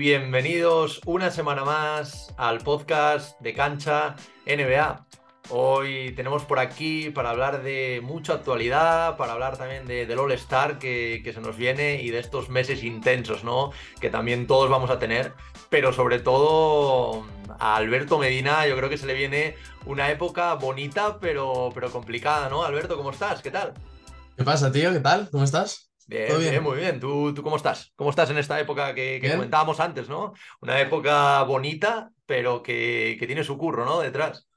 [0.00, 4.16] bienvenidos una semana más al podcast de Cancha
[4.46, 5.06] NBA.
[5.50, 10.32] Hoy tenemos por aquí para hablar de mucha actualidad, para hablar también de, del All
[10.32, 13.72] Star que, que, se nos viene y de estos meses intensos, ¿no?
[14.00, 15.34] Que también todos vamos a tener,
[15.68, 17.26] pero sobre todo
[17.58, 22.48] a Alberto Medina yo creo que se le viene una época bonita pero, pero complicada,
[22.48, 22.64] ¿no?
[22.64, 23.42] Alberto, ¿cómo estás?
[23.42, 23.74] ¿Qué tal?
[24.34, 24.94] ¿Qué pasa, tío?
[24.94, 25.28] ¿Qué tal?
[25.30, 25.89] ¿Cómo estás?
[26.10, 26.62] Bien, bien?
[26.62, 26.98] muy bien.
[26.98, 27.92] ¿Tú, ¿Tú, cómo estás?
[27.94, 30.32] ¿Cómo estás en esta época que, que comentábamos antes, ¿no?
[30.60, 34.00] Una época bonita, pero que, que tiene su curro, ¿no?
[34.00, 34.48] Detrás.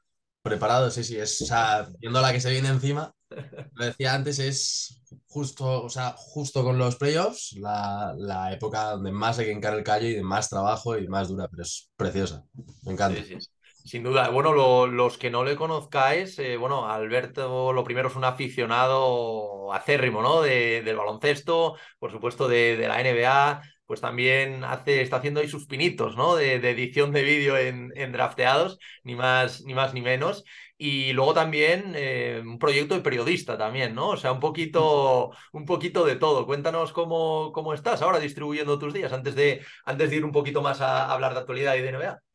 [0.41, 1.17] Preparado, sí, sí.
[1.17, 3.13] Es, o sea, viendo la que se viene encima,
[3.73, 9.11] lo decía antes, es justo, o sea, justo con los playoffs, la, la época donde
[9.11, 11.89] más hay que encarar el callo y de más trabajo y más dura, pero es
[11.95, 12.45] preciosa.
[12.83, 13.21] Me encanta.
[13.21, 13.52] Sí, sí.
[13.83, 14.29] Sin duda.
[14.29, 19.73] Bueno, lo, los que no le conozcáis, eh, bueno, Alberto lo primero es un aficionado
[19.73, 20.41] acérrimo, ¿no?
[20.41, 25.49] De, del baloncesto, por supuesto de, de la NBA, pues también hace, está haciendo ahí
[25.49, 26.35] sus pinitos, ¿no?
[26.35, 30.45] De, edición de vídeo en, en, drafteados, ni más, ni más ni menos.
[30.77, 34.09] Y luego también eh, un proyecto de periodista también, ¿no?
[34.09, 36.45] O sea, un poquito, un poquito de todo.
[36.45, 40.61] Cuéntanos cómo, cómo estás ahora distribuyendo tus días antes de, antes de ir un poquito
[40.61, 42.32] más a hablar de actualidad y de NBA.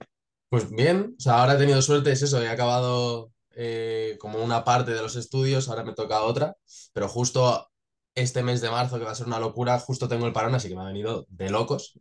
[0.48, 4.64] Pues bien, o sea, ahora he tenido suerte, es eso, he acabado eh, como una
[4.64, 6.56] parte de los estudios, ahora me toca otra,
[6.94, 7.70] pero justo
[8.14, 10.68] este mes de marzo, que va a ser una locura, justo tengo el parón, así
[10.68, 11.92] que me ha venido de locos.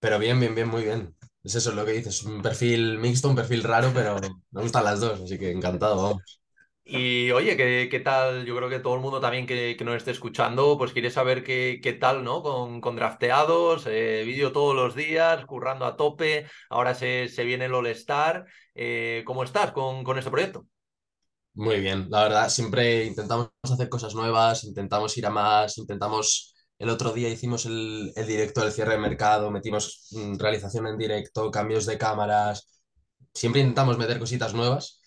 [0.00, 1.16] Pero bien, bien, bien, muy bien.
[1.44, 4.20] Es eso lo que dices, un perfil mixto, un perfil raro, pero
[4.52, 6.41] me gustan las dos, así que encantado, vamos.
[6.84, 8.44] Y oye, ¿qué, ¿qué, tal?
[8.44, 11.44] Yo creo que todo el mundo también que, que nos esté escuchando, pues quiere saber
[11.44, 12.42] qué, qué tal, ¿no?
[12.42, 17.66] Con, con drafteados, eh, vídeo todos los días, currando a tope, ahora se, se viene
[17.66, 18.46] el All-Star.
[18.74, 20.66] Eh, ¿Cómo estás con, con este proyecto?
[21.54, 26.88] Muy bien, la verdad, siempre intentamos hacer cosas nuevas, intentamos ir a más, intentamos, el
[26.88, 31.50] otro día hicimos el, el directo del cierre de mercado, metimos mm, realización en directo,
[31.50, 32.82] cambios de cámaras,
[33.34, 35.01] siempre intentamos meter cositas nuevas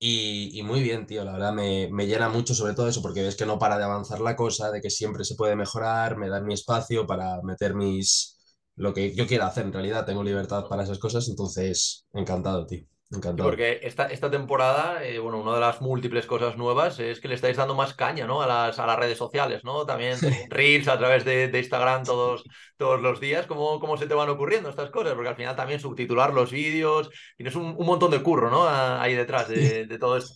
[0.00, 3.22] y, y muy bien, tío, la verdad me, me, llena mucho sobre todo eso, porque
[3.22, 6.28] ves que no para de avanzar la cosa, de que siempre se puede mejorar, me
[6.30, 8.38] dan mi espacio para meter mis,
[8.76, 12.86] lo que yo quiera hacer en realidad, tengo libertad para esas cosas, entonces encantado, tío.
[13.12, 13.48] Encantado.
[13.48, 17.34] Porque esta, esta temporada, eh, bueno, una de las múltiples cosas nuevas es que le
[17.34, 18.40] estáis dando más caña, ¿no?
[18.40, 19.84] A las, a las redes sociales, ¿no?
[19.84, 20.16] También
[20.48, 22.44] Reels a través de, de Instagram todos,
[22.76, 23.46] todos los días.
[23.46, 25.14] ¿Cómo, ¿Cómo se te van ocurriendo estas cosas?
[25.14, 28.68] Porque al final también subtitular los vídeos, tienes un, un montón de curro, ¿no?
[28.68, 30.32] Ahí detrás de, de todo esto.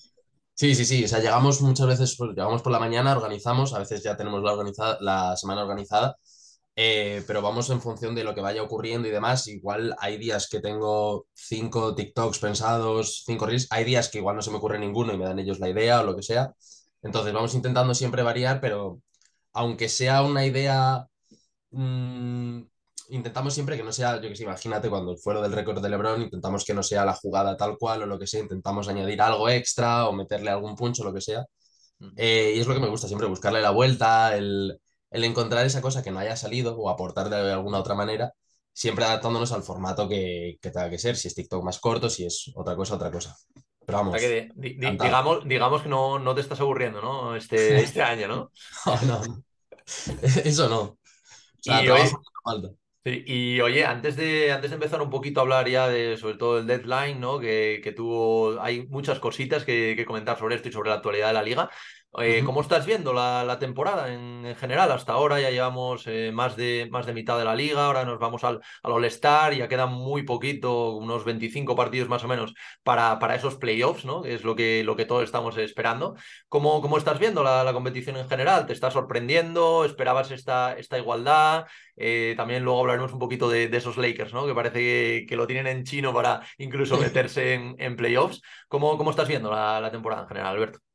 [0.54, 1.04] Sí, sí, sí.
[1.04, 4.42] O sea, llegamos muchas veces, pues, llegamos por la mañana, organizamos, a veces ya tenemos
[4.42, 6.16] la, organizada, la semana organizada
[6.76, 9.46] eh, pero vamos en función de lo que vaya ocurriendo y demás.
[9.48, 14.42] Igual hay días que tengo cinco TikToks pensados, cinco Reels, hay días que igual no
[14.42, 16.52] se me ocurre ninguno y me dan ellos la idea o lo que sea.
[17.02, 19.00] Entonces vamos intentando siempre variar, pero
[19.52, 21.06] aunque sea una idea,
[21.70, 22.62] mmm,
[23.10, 26.22] intentamos siempre que no sea, yo que sé, imagínate cuando fuera del récord de LeBron,
[26.22, 29.48] intentamos que no sea la jugada tal cual o lo que sea, intentamos añadir algo
[29.48, 31.44] extra o meterle algún puncho, lo que sea.
[32.16, 34.78] Eh, y es lo que me gusta siempre, buscarle la vuelta, el
[35.14, 38.32] el encontrar esa cosa que no haya salido o aportar de alguna otra manera,
[38.72, 42.26] siempre adaptándonos al formato que, que tenga que ser, si es TikTok más corto, si
[42.26, 43.36] es otra cosa, otra cosa.
[43.86, 44.16] Pero vamos.
[44.16, 47.36] O sea que di, di, digamos, digamos que no, no, te estás aburriendo, ¿no?
[47.36, 48.50] Este, este año, ¿no?
[49.06, 49.44] no, no.
[50.44, 50.80] Eso no.
[50.80, 50.98] O
[51.60, 52.10] sea, y, oye,
[53.04, 56.34] sí, y oye, antes de, antes de empezar un poquito a hablar ya de sobre
[56.34, 57.38] todo el deadline, ¿no?
[57.38, 61.28] Que, que tuvo, hay muchas cositas que, que comentar sobre esto y sobre la actualidad
[61.28, 61.70] de la liga.
[62.20, 64.92] Eh, ¿Cómo estás viendo la, la temporada en, en, general?
[64.92, 68.20] Hasta ahora ya llevamos eh, más, de, más de mitad de la liga, ahora nos
[68.20, 72.54] vamos al, al All-Star, ya quedan muy poquito, unos 25 partidos más o menos
[72.84, 74.22] para, para esos playoffs, ¿no?
[74.22, 76.14] Que es lo que, lo que todos estamos esperando.
[76.48, 78.66] ¿Cómo, cómo estás viendo la, la competición en general?
[78.66, 79.84] ¿Te está sorprendiendo?
[79.84, 81.66] ¿Esperabas esta, esta igualdad?
[81.96, 84.46] Eh, también luego hablaremos un poquito de, de, esos Lakers, ¿no?
[84.46, 88.40] Que parece que, que, lo tienen en chino para incluso meterse en, en playoffs.
[88.68, 90.93] ¿Cómo, ¿Cómo estás viendo la, la temporada en general, Alberto?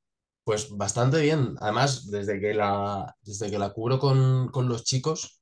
[0.50, 1.56] Pues bastante bien.
[1.60, 5.42] Además, desde que la, desde que la cubro con, con los chicos,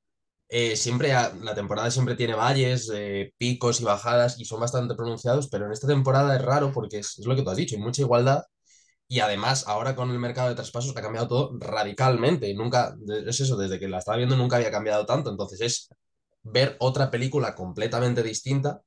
[0.50, 5.48] eh, siempre la temporada siempre tiene valles, eh, picos y bajadas y son bastante pronunciados,
[5.50, 8.01] pero en esta temporada es raro porque es, lo que tú has dicho, hay mucha
[8.01, 8.44] igualdad
[9.07, 12.54] y además ahora con el mercado de traspasos ha cambiado todo radicalmente.
[12.54, 15.89] Nunca, es eso, desde que la estaba viendo nunca había cambiado tanto, entonces es
[16.44, 18.81] ver otra película completamente distinta.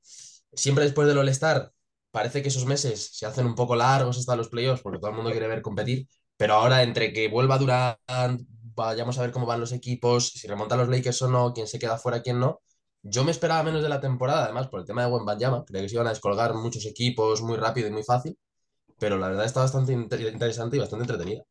[0.53, 1.71] Siempre después del All-Star
[2.11, 5.15] parece que esos meses se hacen un poco largos hasta los playoffs porque todo el
[5.15, 8.41] mundo quiere ver competir, pero ahora entre que vuelva Durant,
[8.75, 11.79] vayamos a ver cómo van los equipos, si remontan los Lakers o no, quién se
[11.79, 12.61] queda fuera, quién no.
[13.03, 15.65] Yo me esperaba menos de la temporada, además, por el tema de Wembanyama.
[15.65, 18.37] Creía que se iban a descolgar muchos equipos muy rápido y muy fácil,
[18.99, 21.43] pero la verdad está bastante interesante y bastante entretenida.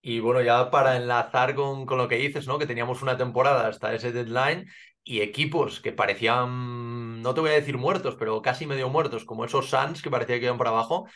[0.00, 2.58] Y bueno, ya para enlazar con, con, lo que dices, ¿no?
[2.58, 4.66] Que teníamos una temporada hasta ese deadline
[5.04, 9.44] y equipos que parecían, no te voy a decir muertos, pero casi medio muertos, como
[9.44, 11.06] esos Suns que parecía que iban para abajo,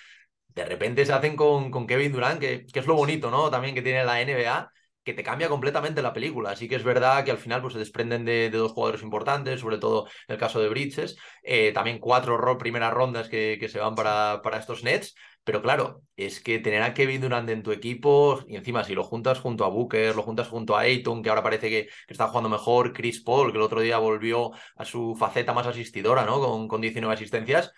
[0.48, 3.50] de repente se hacen con, con Kevin Durant, que, que, es lo bonito, ¿no?
[3.50, 4.70] También que tiene la NBA,
[5.04, 6.50] que te cambia completamente la película.
[6.50, 9.78] Así que es verdad que al final pues, se desprenden de, dos jugadores importantes, sobre
[9.78, 13.94] todo en el caso de Bridges, eh, también cuatro primeras rondas que, que se van
[13.94, 15.14] para, para estos Nets,
[15.48, 19.02] pero claro, es que tener a Kevin Durant en tu equipo, y encima si lo
[19.02, 22.50] juntas junto a Booker, lo juntas junto a Ayton, que ahora parece que, está jugando
[22.50, 26.38] mejor, Chris Paul, que el otro día volvió a su faceta más asistidora, ¿no?
[26.38, 27.72] Con, con 19 asistencias,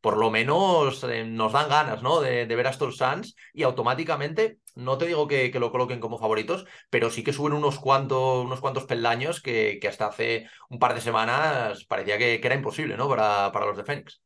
[0.00, 2.20] por lo menos eh, nos dan ganas, ¿no?
[2.20, 6.66] De, ver a estos Suns y automáticamente, no te digo que, lo coloquen como favoritos,
[6.90, 11.00] pero sí que suben unos cuantos, unos cuantos peldaños que, hasta hace un par de
[11.00, 13.08] semanas parecía que, era imposible, ¿no?
[13.08, 14.20] Para, para los de Phoenix.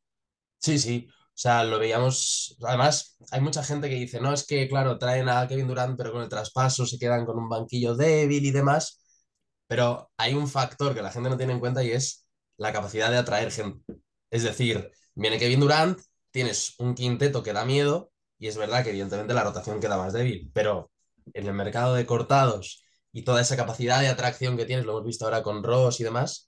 [0.57, 1.07] Sí, sí.
[1.39, 2.57] O sea, lo veíamos.
[2.65, 6.11] Además, hay mucha gente que dice, no, es que, claro, traen a Kevin Durant, pero
[6.11, 9.01] con el traspaso se quedan con un banquillo débil y demás.
[9.69, 12.27] Pero hay un factor que la gente no tiene en cuenta y es
[12.57, 13.85] la capacidad de atraer gente.
[14.31, 16.01] Es decir, viene Kevin Durant,
[16.33, 20.13] tienes un quinteto que da miedo, y es verdad que evidentemente la rotación queda más
[20.13, 20.91] débil, pero
[21.35, 25.05] en el mercado de cortados y toda esa capacidad de atracción que tienes, lo hemos
[25.07, 26.48] visto ahora con Ross y demás,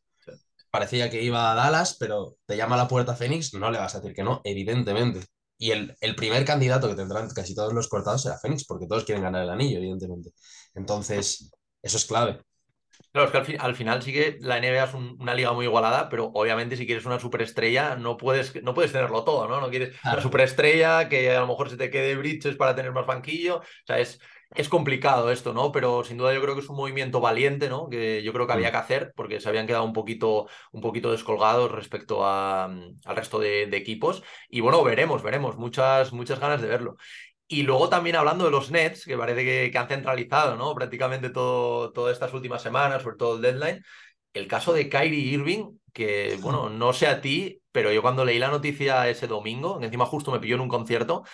[0.71, 3.95] parecía que iba a Dallas, pero te llama a la puerta Fénix, no le vas
[3.95, 5.21] a decir que no, evidentemente.
[5.59, 9.05] Y el, el, primer candidato que tendrán casi todos los cortados será Fénix, porque todos
[9.05, 10.33] quieren ganar el anillo, evidentemente.
[10.75, 11.53] Entonces,
[11.83, 12.41] eso es clave.
[13.13, 16.31] Claro, es que al, final sí que la NBA es una liga muy igualada, pero
[16.35, 19.61] obviamente si quieres una superestrella no puedes, no puedes tenerlo todo, ¿no?
[19.61, 23.07] No quieres una superestrella que a lo mejor se te quede bridges para tener más
[23.07, 23.59] banquillo.
[23.59, 24.21] O sea, es,
[24.55, 25.71] es complicado esto, ¿no?
[25.71, 27.89] Pero sin duda yo creo que es un movimiento valiente, ¿no?
[27.89, 28.73] Que yo creo que había mm.
[28.73, 33.39] que hacer porque se habían quedado un poquito, un poquito descolgados respecto a, al resto
[33.39, 34.23] de, equipos.
[34.49, 35.57] Y bueno, veremos, veremos.
[35.57, 36.97] Muchas, muchas ganas de verlo.
[37.47, 40.75] Y luego también hablando de los Nets, que parece que, han centralizado, ¿no?
[40.75, 43.85] Prácticamente todo, todas estas últimas semanas, sobre todo el deadline.
[44.33, 48.39] El caso de Kyrie Irving, que, bueno, no sé a ti, pero yo cuando leí
[48.39, 51.25] la noticia ese domingo, encima justo me pilló en un concierto,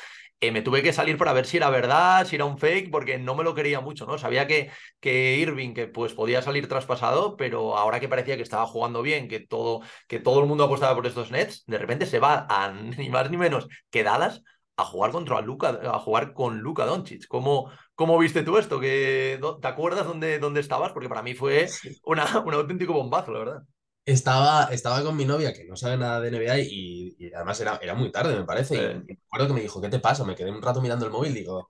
[0.40, 3.18] eh, me tuve que salir para ver si era verdad, si era un fake, porque
[3.18, 4.18] no me lo quería mucho, ¿no?
[4.18, 8.66] Sabía que, que Irving que pues podía salir traspasado, pero ahora que parecía que estaba
[8.66, 12.18] jugando bien, que todo, que todo el mundo apostaba por estos Nets, de repente se
[12.18, 14.42] va a ni más ni menos que Dallas
[14.76, 17.26] a jugar contra Luca, a jugar con Luca Doncic.
[17.28, 18.78] ¿Cómo, ¿Cómo viste tú esto?
[18.80, 19.38] ¿Te
[19.68, 20.92] acuerdas dónde, dónde estabas?
[20.92, 23.62] Porque para mí fue una, un auténtico bombazo, la verdad.
[24.06, 27.94] Estaba, estaba con mi novia que no sabe nada de NBA y, además era, era
[27.94, 28.76] muy tarde, me parece.
[28.76, 30.24] Y, me acuerdo que me dijo, ¿qué te pasa?
[30.24, 31.68] Me quedé un rato mirando el móvil, digo,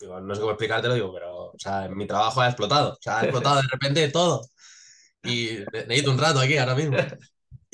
[0.00, 2.94] digo no sé cómo explicártelo, digo, pero o sea, mi trabajo ha explotado.
[2.94, 4.42] O sea, ha explotado de repente todo.
[5.24, 6.96] Y necesito un rato aquí ahora mismo.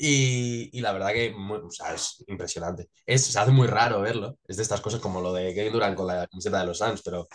[0.01, 2.89] Y, y la verdad que o sea, es impresionante.
[3.05, 4.37] Es, se hace muy raro verlo.
[4.47, 7.01] Es de estas cosas como lo de Kevin Durant con la camiseta de los Suns,
[7.03, 7.27] pero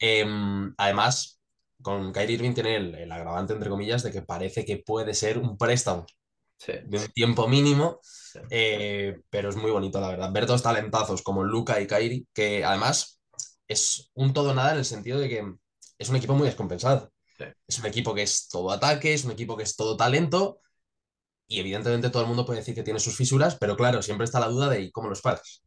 [0.00, 1.39] em, además
[1.82, 5.56] con Kyrie Irving tiene el, agravante, entre comillas, de que parece que puede ser un
[5.56, 6.06] préstamo
[6.66, 8.00] de un tiempo mínimo,
[8.50, 10.30] eh, pero es muy bonito, la verdad.
[10.32, 13.20] Ver dos talentazos como Luca y Kyrie, que además
[13.66, 15.44] es un todo nada en el sentido de que
[15.98, 17.10] es un equipo muy descompensado.
[17.66, 20.60] Es un equipo que es todo ataque, es un equipo que es todo talento,
[21.50, 24.38] y evidentemente todo el mundo puede decir que tiene sus fisuras, pero claro, siempre está
[24.38, 25.62] la duda de cómo los paras.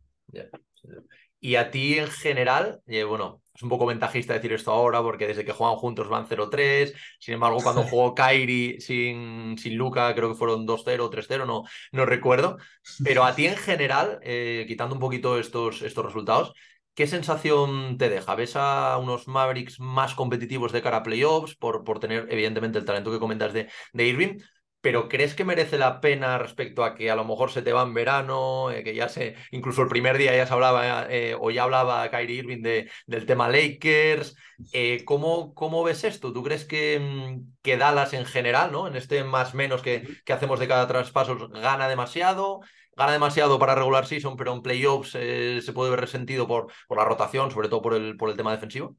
[1.44, 5.28] Y a ti en general, eh, bueno, es un poco ventajista decir esto ahora porque
[5.28, 6.94] desde que juegan juntos van 0-3.
[7.20, 12.06] Sin embargo, cuando jugó Kairi sin, sin Luca, creo que fueron 2-0, 3-0, no, no
[12.06, 12.56] recuerdo.
[13.04, 16.54] Pero a ti en general, eh, quitando un poquito estos, estos resultados,
[16.94, 18.36] ¿qué sensación te deja?
[18.36, 22.86] ¿Ves a unos Mavericks más competitivos de cara a playoffs por, por tener, evidentemente, el
[22.86, 24.38] talento que comentas de, de Irving?
[24.84, 27.84] Pero ¿crees que merece la pena respecto a que a lo mejor se te va
[27.84, 31.52] en verano, eh, que ya se, incluso el primer día ya se hablaba eh, o
[31.52, 34.36] ya hablaba Kyrie Irving de, del tema Lakers?
[34.74, 36.34] Eh, ¿cómo, ¿cómo, ves esto?
[36.34, 38.90] ¿Tú crees que, mm, que Dallas en general, ¿no?
[38.90, 42.60] en este más menos que, que hacemos de cada traspaso, gana demasiado?
[42.98, 47.06] Gana demasiado para regular season, pero en playoffs se puede ver resentido por, por la
[47.06, 48.98] rotación, sobre todo por el, por el tema defensivo.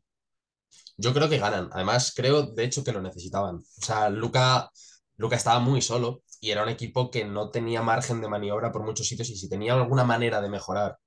[0.96, 1.68] Yo creo que ganan.
[1.72, 3.56] Además, creo, de hecho, que lo necesitaban.
[3.56, 4.70] O sea, Luca
[5.16, 8.82] Luca estaba muy solo y era un equipo que no tenía margen de maniobra por
[8.84, 10.98] muchos sitios y si tenía alguna manera de mejorar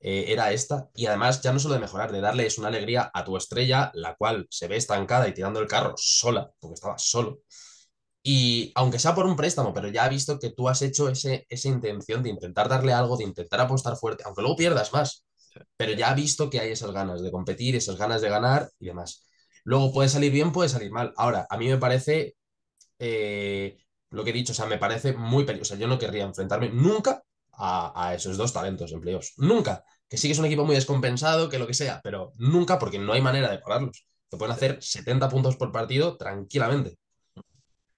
[0.00, 0.90] eh, era esta.
[0.94, 4.14] Y además ya no solo de mejorar, de darles una alegría a tu estrella, la
[4.16, 7.40] cual se ve estancada y tirando el carro sola, porque estaba solo.
[8.22, 11.46] Y aunque sea por un préstamo, pero ya ha visto que tú has hecho ese,
[11.48, 15.24] esa intención de intentar darle algo, de intentar apostar fuerte, aunque luego pierdas más.
[15.76, 18.86] Pero ya ha visto que hay esas ganas de competir, esas ganas de ganar y
[18.86, 19.26] demás.
[19.64, 21.12] Luego puede salir bien, puede salir mal.
[21.16, 22.36] Ahora, a mí me parece
[22.98, 23.78] eh,
[24.10, 25.74] lo que he dicho, o sea, me parece muy peligroso.
[25.74, 27.22] O sea, yo no querría enfrentarme nunca
[27.52, 29.34] a, esos dos talentos empleos.
[29.36, 29.84] Nunca.
[30.08, 32.98] Que sí que es un equipo muy descompensado, que lo que sea, pero nunca porque
[32.98, 34.06] no hay manera de pararlos.
[34.28, 36.96] Te pueden hacer 70 puntos por partido tranquilamente.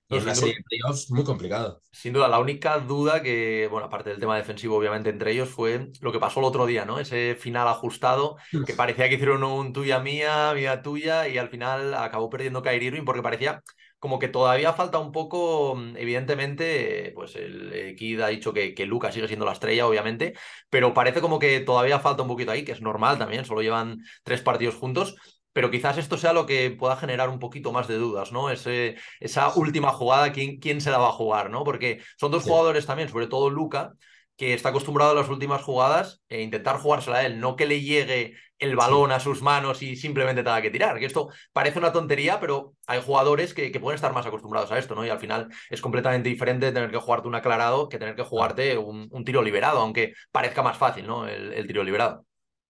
[0.08, 1.82] Y una serie de playoffs muy complicado.
[1.90, 5.90] Sin duda, la única duda que, bueno, aparte del tema defensivo, obviamente, entre ellos, fue
[6.00, 7.00] lo que pasó el otro día, ¿no?
[7.00, 11.92] Ese final ajustado, que parecía que hicieron un tuya mía, mía tuya, y al final
[11.94, 13.64] acabó perdiendo Kyrie Irving porque parecía
[13.98, 18.86] como que todavía falta un poco, mm, evidentemente, pues el Kid ha dicho que, que
[18.86, 20.34] Lucas sigue siendo la estrella, obviamente,
[20.70, 23.98] pero parece como que todavía falta un poquito ahí, que es normal también, solo llevan
[24.22, 25.16] tres partidos juntos,
[25.52, 28.50] pero quizás esto sea lo que pueda generar un poquito más de dudas, ¿no?
[28.50, 31.64] Ese, esa última jugada, ¿quién, ¿quién se la va a jugar, ¿no?
[31.64, 33.94] Porque son dos jugadores también, sobre todo Luca,
[34.36, 37.80] que está acostumbrado a las últimas jugadas e intentar jugársela a él, no que le
[37.80, 40.98] llegue el balón a sus manos y simplemente tenga que tirar.
[40.98, 44.78] Que esto parece una tontería, pero hay jugadores que, que, pueden estar más acostumbrados a
[44.78, 45.04] esto, ¿no?
[45.04, 48.78] Y al final es completamente diferente tener que jugarte un aclarado que tener que jugarte
[48.78, 51.26] un, un tiro liberado, aunque parezca más fácil, ¿no?
[51.26, 52.26] el tiro liberado.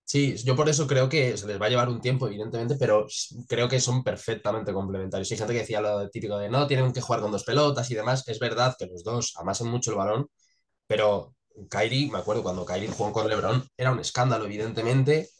[0.08, 3.06] Sí, yo por eso creo que se les va a llevar un tiempo, evidentemente, pero
[3.48, 5.30] creo que son perfectamente complementarios.
[5.32, 7.96] Hay gente que decía lo típico de no, tienen que jugar con dos pelotas y
[7.96, 8.26] demás.
[8.28, 10.28] Es verdad que los dos amasen mucho el balón,
[10.86, 11.35] pero
[11.70, 15.30] Kyrie, me acuerdo cuando Kyrie jugó con LeBron, era un escándalo, evidentemente.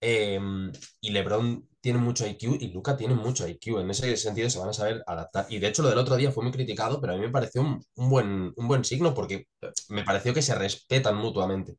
[0.00, 3.80] Em, y LeBron tiene mucho IQ y Luca tiene mucho IQ.
[3.80, 5.46] En ese sentido se van a saber adaptar.
[5.48, 7.62] Y de hecho, lo del otro día fue muy criticado, pero a mí me pareció
[7.62, 9.46] un, un buen, un buen signo porque
[9.88, 11.76] me pareció que se respetan mutuamente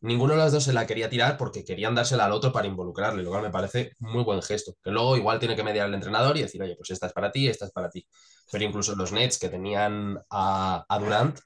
[0.00, 3.22] ninguno de los dos se la quería tirar porque querían dársela al otro para involucrarle,
[3.22, 4.74] lo cual me parece muy buen gesto.
[4.82, 7.30] Que luego igual tiene que mediar el entrenador y decir, oye, pues esta es para
[7.30, 8.06] ti, esta es para ti.
[8.50, 11.38] Pero incluso los Nets que tenían a, Durant,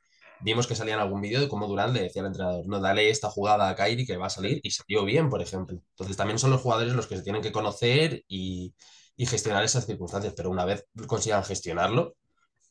[0.42, 3.10] vimos que salía en algún vídeo de cómo Durant le decía al entrenador, no, dale
[3.10, 5.78] esta jugada a Kyrie que va a salir y salió bien, por ejemplo.
[5.90, 8.74] Entonces también son los jugadores los que se tienen que conocer y,
[9.16, 12.16] y gestionar esas circunstancias, pero una vez consigan gestionarlo,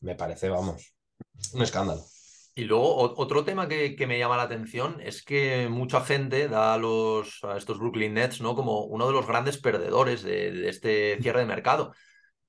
[0.00, 0.94] me parece, vamos,
[1.52, 2.02] un escándalo.
[2.54, 6.78] Y luego otro tema que, me llama la atención es que mucha gente da a,
[6.78, 8.54] los, a estos Brooklyn Nets ¿no?
[8.54, 11.94] como uno de los grandes perdedores de, de, este cierre de mercado.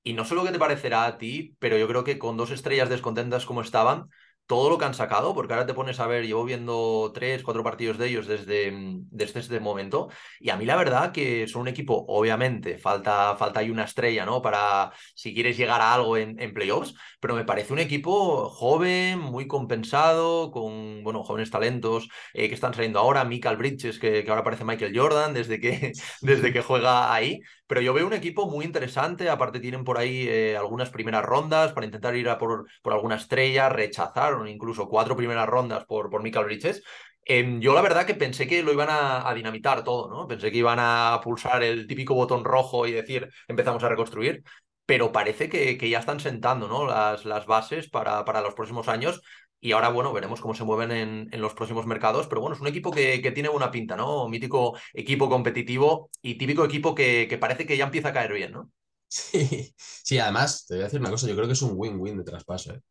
[0.04, 2.52] Y no sé lo que te parecerá a ti, pero yo creo que con dos
[2.52, 4.10] estrellas descontentas como estaban,
[4.46, 7.64] todo lo que han sacado, porque ahora te pones a ver, llevo viendo tres, cuatro
[7.64, 10.10] partidos de ellos desde, mm, desde este momento,
[10.40, 14.26] y a mí la verdad que son un equipo, obviamente, falta, falta ahí una estrella,
[14.26, 14.42] ¿no?
[14.42, 19.20] Para si quieres llegar a algo en, en playoffs, pero me parece un equipo joven,
[19.20, 24.30] muy compensado, con, bueno, jóvenes talentos eh, que están saliendo ahora, Michael Bridges, que, que,
[24.30, 28.50] ahora parece Michael Jordan desde que, desde que juega ahí, pero yo veo un equipo
[28.50, 32.68] muy interesante, aparte tienen por ahí eh, algunas primeras rondas para intentar ir a por,
[32.82, 36.84] por alguna estrella, rechazaron incluso cuatro primeras rondas por, por Michael Bridges.
[37.26, 40.28] Em, yo la verdad que pensé que lo iban a, dinamitar todo, ¿no?
[40.28, 44.44] Pensé que iban a pulsar el típico botón rojo y decir empezamos a reconstruir,
[44.86, 46.86] pero parece que, que ya están sentando ¿no?
[46.86, 49.22] las, las bases para, para los próximos años
[49.64, 52.28] y ahora, bueno, veremos cómo se mueven en, en, los próximos mercados.
[52.28, 54.28] Pero bueno, es un equipo que, que, tiene buena pinta, ¿no?
[54.28, 58.52] Mítico equipo competitivo y típico equipo que, que, parece que ya empieza a caer bien,
[58.52, 58.70] ¿no?
[59.08, 62.18] Sí, sí, además, te voy a decir una cosa, yo creo que es un win-win
[62.18, 62.74] de traspaso.
[62.74, 62.82] ¿eh?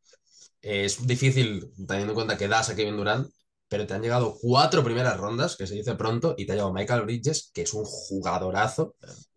[0.62, 3.28] Es difícil, teniendo en cuenta que das a Kevin Durant,
[3.68, 6.72] pero te han llegado cuatro primeras rondas, que se dice pronto, y te ha llegado
[6.72, 8.94] Michael Bridges, que es un jugadorazo.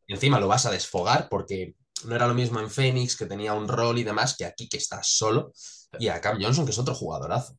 [0.07, 1.75] Encima lo vas a desfogar porque
[2.05, 4.77] no era lo mismo en Phoenix, que tenía un rol y demás, que aquí que
[4.77, 5.51] estás solo
[5.99, 7.57] y a Cam Johnson, que es otro jugadorazo.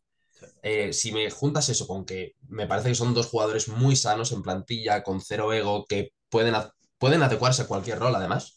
[0.62, 4.32] Eh, si me juntas eso con que me parece que son dos jugadores muy sanos
[4.32, 6.54] en plantilla, con cero ego, que pueden,
[6.98, 8.56] pueden adecuarse a cualquier rol además,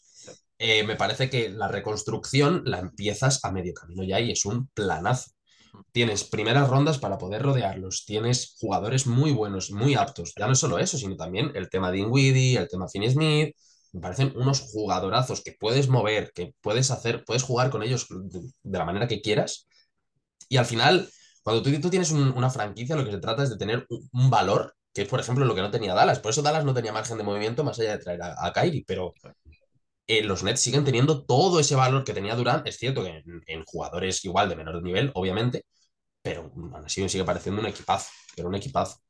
[0.58, 4.68] eh, me parece que la reconstrucción la empiezas a medio camino ya y es un
[4.68, 5.30] planazo.
[5.92, 10.34] Tienes primeras rondas para poder rodearlos, tienes jugadores muy buenos, muy aptos.
[10.36, 13.56] Ya no solo eso, sino también el tema de Dinwiddie, el tema Finney Smith,
[13.92, 18.78] me parecen unos jugadorazos que puedes mover, que puedes hacer, puedes jugar con ellos de
[18.78, 19.66] la manera que quieras
[20.50, 21.08] y al final,
[21.42, 24.74] cuando tú, tú tienes una franquicia, lo que se trata es de tener un, valor,
[24.92, 26.18] que es, por ejemplo, lo que no tenía Dallas.
[26.18, 29.14] Por eso Dallas no tenía margen de movimiento más allá de traer a, Kyrie, pero
[30.08, 32.66] eh, los Nets siguen teniendo todo ese valor que tenía Durant.
[32.66, 35.64] Es cierto que en, jugadores igual de menor nivel, obviamente,
[36.20, 39.00] pero aún así sigue pareciendo un equipazo, pero un equipazo.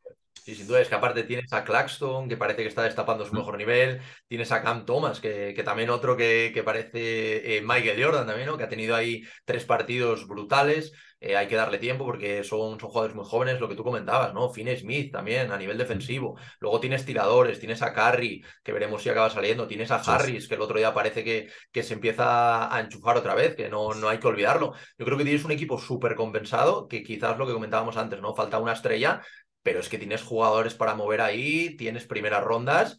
[0.44, 3.34] Sí, sin duda, es que aparte tienes a Claxton, que parece que está destapando su
[3.34, 8.02] mejor nivel, tienes a Cam Thomas, que, que también otro que, que parece eh, Michael
[8.02, 8.56] Jordan también, ¿no?
[8.58, 10.92] que ha tenido ahí tres partidos brutales.
[11.22, 14.32] Eh, hay que darle tiempo porque son, son jugadores muy jóvenes, lo que tú comentabas,
[14.32, 14.48] ¿no?
[14.48, 16.38] Finn Smith también a nivel defensivo.
[16.60, 20.54] Luego tienes tiradores, tienes a Curry, que veremos si acaba saliendo, tienes a Harris, que
[20.54, 24.08] el otro día parece que, que se empieza a enchufar otra vez, que no, no
[24.08, 24.72] hay que olvidarlo.
[24.98, 28.34] Yo creo que tienes un equipo súper compensado, que quizás lo que comentábamos antes, ¿no?
[28.34, 29.20] Falta una estrella,
[29.62, 32.98] pero es que tienes jugadores para mover ahí, tienes primeras rondas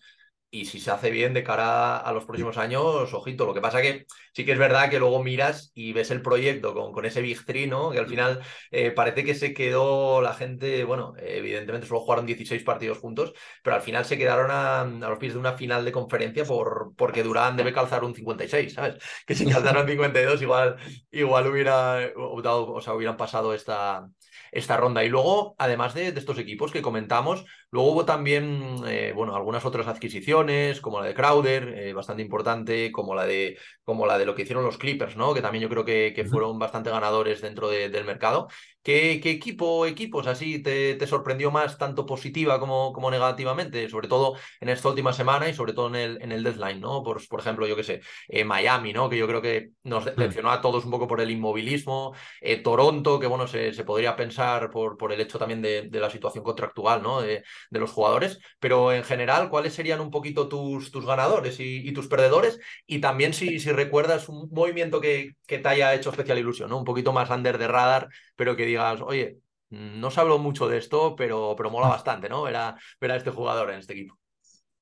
[0.52, 3.46] y si se hace bien de cara a los próximos años, ojito.
[3.46, 6.74] Lo que pasa que sí que es verdad que luego miras y ves el proyecto
[6.74, 7.92] con, con ese Big Three, ¿no?
[7.92, 12.64] Que al final eh, parece que se quedó la gente, bueno, evidentemente solo jugaron 16
[12.64, 16.44] partidos juntos, pero al final se quedaron a, los pies de una final de conferencia
[16.44, 18.96] por, porque Durán debe calzar un 56, ¿sabes?
[19.26, 20.76] Que si calzaron 52 igual,
[21.12, 24.06] igual hubiera, o sea, hubieran pasado esta,
[24.52, 25.04] esta ronda.
[25.04, 29.66] Y luego, además de, de estos equipos que comentamos, luego hubo también, eh, bueno, algunas
[29.66, 34.26] otras adquisiciones, como la de Crowder, eh, bastante importante, como la de como la de
[34.26, 35.34] lo que hicieron los Clippers, ¿no?
[35.34, 38.48] Que también yo creo que, que fueron bastante ganadores dentro del mercado.
[38.84, 43.88] ¿Qué, qué equipo, equipos así te, te, sorprendió más, tanto positiva como, como negativamente?
[43.90, 47.04] Sobre todo en esta última semana y sobre todo en el, en el deadline, ¿no?
[47.04, 49.10] Por, por ejemplo, yo qué sé, eh, Miami, ¿no?
[49.10, 52.16] Que yo creo que nos decepcionó a todos un poco por el inmovilismo.
[52.64, 56.10] Toronto, que bueno, se, se podría pensar por, por el hecho también de, de la
[56.10, 57.22] situación contractual, ¿no?
[57.22, 58.40] De, de, los jugadores.
[58.60, 62.60] Pero en general, ¿cuáles serían un poquito tus, tus ganadores y, y tus perdedores?
[62.86, 66.78] Y también si, si recuerdas un movimiento que, que, te haya hecho especial ilusión, ¿no?
[66.78, 70.78] Un poquito más under de radar, pero que digas, oye, no se habló mucho de
[70.78, 71.92] esto, pero, pero mola ah.
[71.92, 72.44] bastante, ¿no?
[72.44, 74.18] Ver a, ver a este jugador en este equipo.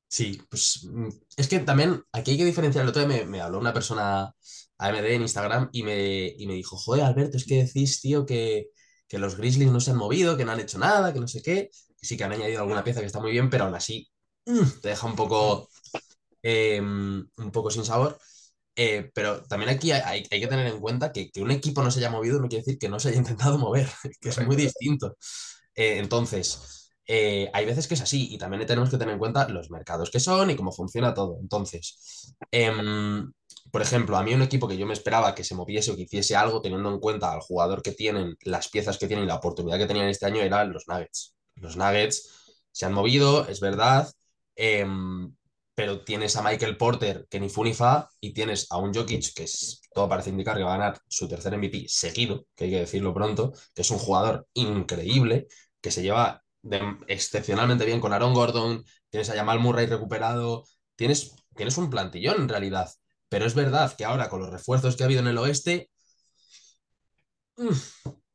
[0.07, 2.83] Sí, pues mm, es que también aquí hay que diferenciar.
[2.83, 4.33] El otro día me, me habló una persona
[4.79, 8.69] AMD en Instagram y me, y me dijo, joder, Alberto, es que decís, tío, que,
[9.07, 11.41] que los Grizzlies no se han movido, que no han hecho nada, que no sé
[11.41, 11.69] qué.
[12.01, 14.09] Sí que han añadido alguna pieza que está muy bien, pero aún así
[14.45, 15.69] mm, te deja un poco,
[16.41, 18.19] eh, un poco sin sabor.
[18.81, 21.91] Eh, pero también aquí hay, hay, que tener en cuenta que, que, un equipo no
[21.91, 23.89] se haya movido no quiere decir que no se haya intentado mover,
[24.21, 25.17] que es muy distinto.
[25.75, 29.49] Eh, entonces, eh, hay veces que es así y también tenemos que tener en cuenta
[29.49, 31.39] los mercados que son y cómo funciona todo.
[31.41, 33.29] Entonces, em,
[33.69, 36.03] por ejemplo, a mí un equipo que yo me esperaba que se moviese o que
[36.03, 39.35] hiciese algo teniendo en cuenta al jugador que tienen, las piezas que tienen y la
[39.35, 41.35] oportunidad que tenían este año eran los Nuggets.
[41.55, 42.29] Los Nuggets
[42.71, 44.09] se han movido, es verdad.
[45.79, 49.33] Pero tienes a Michael Porter que ni fu ni fa y tienes a un Jokic
[49.33, 52.71] que es, todo parece indicar que va a ganar su tercer MVP seguido, que hay
[52.71, 55.47] que decirlo pronto, que es un jugador increíble,
[55.79, 56.43] que se lleva
[57.07, 60.65] excepcionalmente bien con Aaron Gordon, tienes a Jamal Murray recuperado,
[60.97, 62.91] tienes, tienes un plantillón en realidad,
[63.29, 65.89] pero es verdad que ahora con los refuerzos que ha habido en el oeste,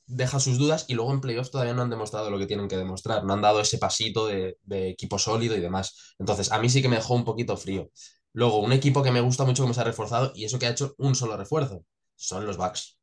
[0.07, 2.77] deja sus dudas y luego en playoffs todavía no han demostrado lo que tienen que
[2.77, 6.15] demostrar, no han dado ese pasito de, de, equipo sólido y demás.
[6.19, 7.91] Entonces, a mí sí que me dejó un poquito frío.
[8.33, 10.71] Luego, un equipo que me gusta mucho cómo se ha reforzado y eso que ha
[10.71, 11.85] hecho un solo refuerzo,
[12.17, 12.99] son los Bucks.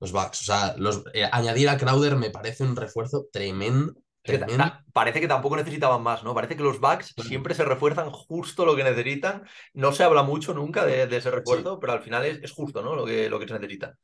[0.00, 3.94] Los Bucks, o sea, los, eh, añadir a Crowder me parece un refuerzo tremendo.
[4.22, 4.64] tremendo.
[4.92, 6.34] Parece que tampoco necesitaban más, ¿no?
[6.34, 9.44] Parece que los Bucks siempre se refuerzan justo lo que necesitan.
[9.74, 11.78] No se habla mucho nunca de, de ese refuerzo, sí.
[11.80, 12.96] pero al final es, es, justo, ¿no?
[12.96, 13.96] Lo que, lo que se necesita.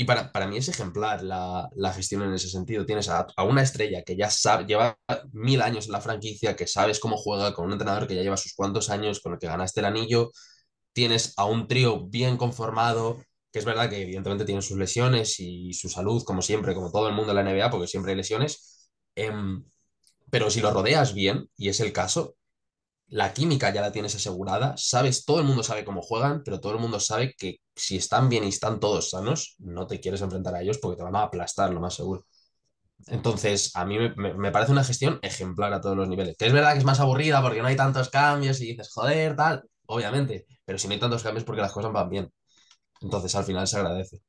[0.00, 2.86] Y para, para, mí es ejemplar la, la, gestión en ese sentido.
[2.86, 4.96] Tienes a, a, una estrella que ya sabe, lleva
[5.32, 8.36] mil años en la franquicia, que sabes cómo juega, con un entrenador que ya lleva
[8.36, 10.30] sus cuantos años, con el que ganaste el anillo.
[10.92, 15.72] Tienes a un trío bien conformado, que es verdad que evidentemente tiene sus lesiones y
[15.74, 18.92] su salud, como siempre, como todo el mundo en la NBA, porque siempre hay lesiones.
[19.16, 19.32] Eh,
[20.30, 22.36] pero si lo rodeas bien, y es el caso,
[23.08, 26.72] la química ya la tienes asegurada, sabes, todo el mundo sabe cómo juegan, pero todo
[26.74, 30.54] el mundo sabe que si están bien y están todos sanos, no te quieres enfrentar
[30.54, 32.24] a ellos porque te van a aplastar, lo más seguro.
[33.06, 36.36] Entonces, a mí me, me, parece una gestión ejemplar a todos los niveles.
[36.36, 39.36] Que es verdad que es más aburrida porque no hay tantos cambios y dices, joder,
[39.36, 42.32] tal, obviamente, pero si no hay tantos cambios porque las cosas van bien.
[43.00, 44.22] Entonces, al final se agradece.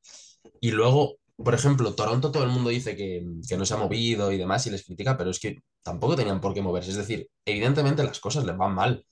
[0.62, 4.32] Y luego, por ejemplo, Toronto todo el mundo dice que, que, no se ha movido
[4.32, 6.92] y demás y les critica, pero es que tampoco tenían por qué moverse.
[6.92, 9.06] Es decir, evidentemente las cosas les van mal,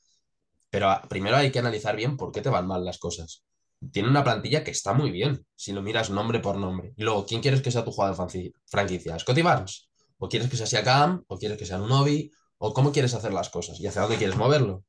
[0.69, 3.43] pero primero hay que analizar bien por qué te van mal las cosas.
[3.91, 6.93] Tiene una plantilla que está muy bien, si lo miras nombre por nombre.
[6.97, 8.29] Y luego, ¿quién quieres que sea tu jugador
[8.65, 9.17] franquicia?
[9.19, 9.89] ¿Scotty Barnes?
[10.17, 11.23] ¿O quieres que sea Siakam?
[11.27, 12.31] ¿O quieres que sea un Novi?
[12.57, 13.79] ¿O cómo quieres hacer las cosas?
[13.79, 14.83] ¿Y hacia dónde quieres moverlo?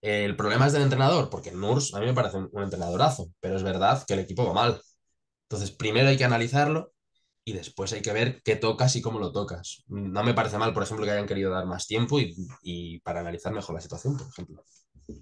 [0.00, 3.62] El problema es del entrenador, porque Nurs a mí me parece un entrenadorazo, pero es
[3.62, 4.80] verdad que el equipo va mal.
[5.50, 6.92] Entonces, primero hay que analizarlo
[7.44, 9.82] y después hay que ver qué tocas y cómo lo tocas.
[9.88, 13.52] No me parece mal, por ejemplo, que hayan querido dar más tiempo y, para analizar
[13.52, 14.62] mejor la situación, por ejemplo.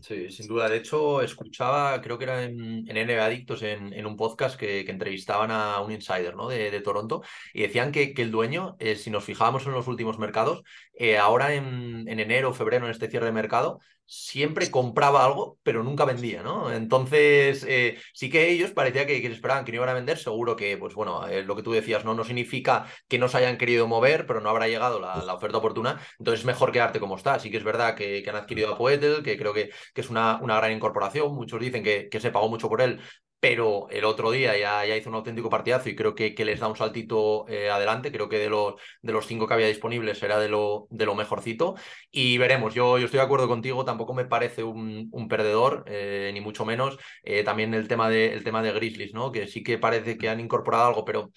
[0.03, 0.69] Sí, sin duda.
[0.69, 5.51] De hecho, escuchaba, creo que era en, en NBA Adictos, en, un podcast que, entrevistaban
[5.51, 6.47] a un insider ¿no?
[6.49, 7.23] de, Toronto
[7.55, 10.63] y decían que, el dueño, eh, si nos fijábamos en los últimos mercados,
[10.93, 15.85] eh, ahora en, en enero febrero, en este cierre de mercado, siempre compraba algo, pero
[15.85, 16.73] nunca vendía, ¿no?
[16.73, 20.79] Entonces, eh, sí que ellos parecía que, esperaban que no iban a vender, seguro que,
[20.79, 22.15] pues bueno, eh, lo que tú decías, ¿no?
[22.15, 26.01] No significa que no se hayan querido mover, pero no habrá llegado la, oferta oportuna,
[26.19, 27.39] entonces es mejor quedarte como está.
[27.39, 30.39] Sí que es verdad que, han adquirido a Poetel, que creo que, que es una,
[30.43, 33.01] una, gran incorporación, muchos dicen que se pagó mucho por él,
[33.41, 36.59] pero el otro día ya, ya hizo un auténtico partidazo y creo que, que les
[36.59, 38.11] da un saltito eh, adelante.
[38.11, 41.15] Creo que de los, de los cinco que había disponibles era de lo, de lo
[41.15, 41.77] mejorcito.
[42.11, 46.31] Y veremos, yo, yo estoy de acuerdo contigo, tampoco me parece un, un perdedor, eh,
[46.35, 46.99] ni mucho menos.
[47.23, 49.31] Eh, también el tema, de, el tema de Grizzlies, ¿no?
[49.31, 51.31] que sí que parece que han incorporado algo, pero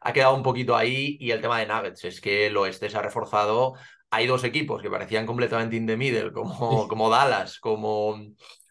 [0.00, 1.16] ha quedado un poquito ahí.
[1.20, 3.74] Y el tema de Nuggets, es que el oeste se ha reforzado.
[4.10, 8.20] Hay dos equipos que parecían completamente in the middle, como, como Dallas, como,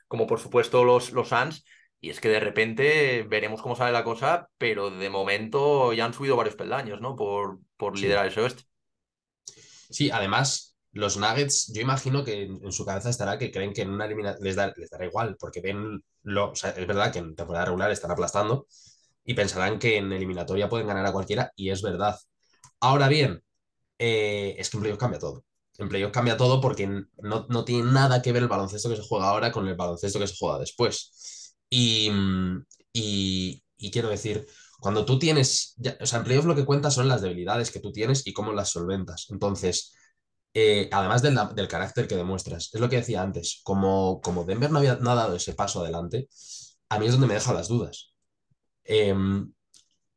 [0.10, 1.64] como por supuesto los, los Suns
[2.06, 6.13] y es que de repente veremos cómo sale la cosa, pero de momento ya han
[6.13, 7.15] subido varios peldaños, ¿no?
[7.15, 8.65] Por, por liderar ese oeste.
[9.89, 13.89] Sí, además, los Nuggets, yo imagino que en, su cabeza estará que creen que en
[13.89, 16.52] una eliminación les, les, dará igual, porque ven lo.
[16.52, 18.68] O sea, es verdad que en temporada regular están aplastando
[19.24, 22.20] y pensarán que en eliminatoria pueden ganar a cualquiera, y es verdad.
[22.82, 23.44] Ahora bien,
[23.98, 25.44] eh, es que en playoff cambia todo.
[25.80, 29.02] En playoff cambia todo porque no, no tiene nada que ver el baloncesto que se
[29.02, 31.35] juega ahora con el baloncesto que se juega después.
[31.69, 32.12] Y,
[32.93, 34.47] y, quiero decir,
[34.80, 37.91] cuando tú tienes, o sea, en playoff lo que cuenta son las debilidades que tú
[37.91, 39.28] tienes y cómo las solventas.
[39.30, 39.93] Entonces,
[40.54, 44.71] eh, además del, del, carácter que demuestras, es lo que decía antes, como, como Denver
[44.71, 46.30] no había no dado ese paso adelante,
[46.89, 48.13] a mí es donde me deja las dudas.
[48.84, 49.51] Em,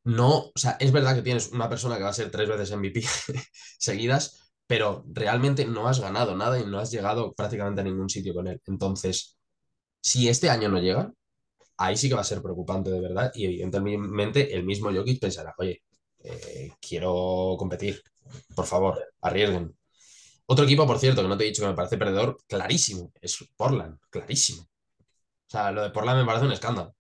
[0.04, 2.70] no, o sea, es verdad que tienes una persona que va a ser tres veces
[2.72, 3.02] MVP
[3.78, 8.34] seguidas, pero realmente no has ganado nada y no has llegado prácticamente a ningún sitio
[8.34, 8.61] con él.
[8.66, 9.38] Entonces,
[10.00, 11.12] si este año no llega,
[11.79, 15.55] ahí sí que va a ser preocupante de verdad y evidentemente el mismo Jokic pensará,
[15.59, 15.83] oye,
[16.21, 18.03] eh, quiero competir,
[18.55, 19.77] por favor, arriesguen.
[20.47, 23.38] Otro equipo, por cierto, que no te he dicho que me parece perdedor, clarísimo, es
[23.57, 24.62] Portland, clarísimo.
[24.62, 26.95] O sea, lo de Portland me parece un escándalo.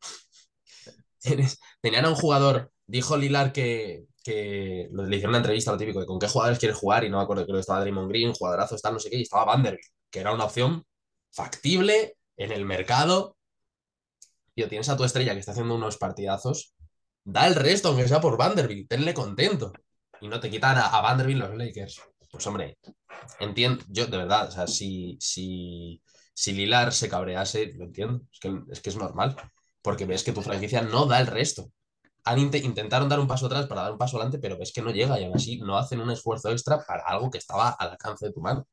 [1.80, 6.06] Tenían a un jugador, dijo Lilar que, que le hicieron una entrevista, lo típico, de
[6.06, 8.74] con qué jugadores quieres jugar, y no me acuerdo, creo que estaba Draymond Green, jugadorazo,
[8.76, 10.84] está no sé qué, y estaba Vanderbilt, que era una opción
[11.32, 13.37] factible en el mercado,
[14.66, 16.74] tienes a tu estrella que está haciendo unos partidazos,
[17.24, 19.72] da el resto, aunque sea por Vanderbilt, tenle contento.
[20.20, 22.00] Y no te quitan a, Vanderbilt los Lakers.
[22.30, 22.78] Pues hombre,
[23.40, 26.02] entiendo, yo de verdad, o sea, si, si,
[26.34, 29.36] si Lilar se cabrease, lo entiendo, es que, es que es normal,
[29.82, 31.70] porque ves que tu franquicia no da el resto.
[32.24, 34.90] Han intentaron dar un paso atrás para dar un paso adelante, pero ves que no
[34.90, 38.26] llega y aún así no hacen un esfuerzo extra para algo que estaba al alcance
[38.26, 38.66] de tu mano.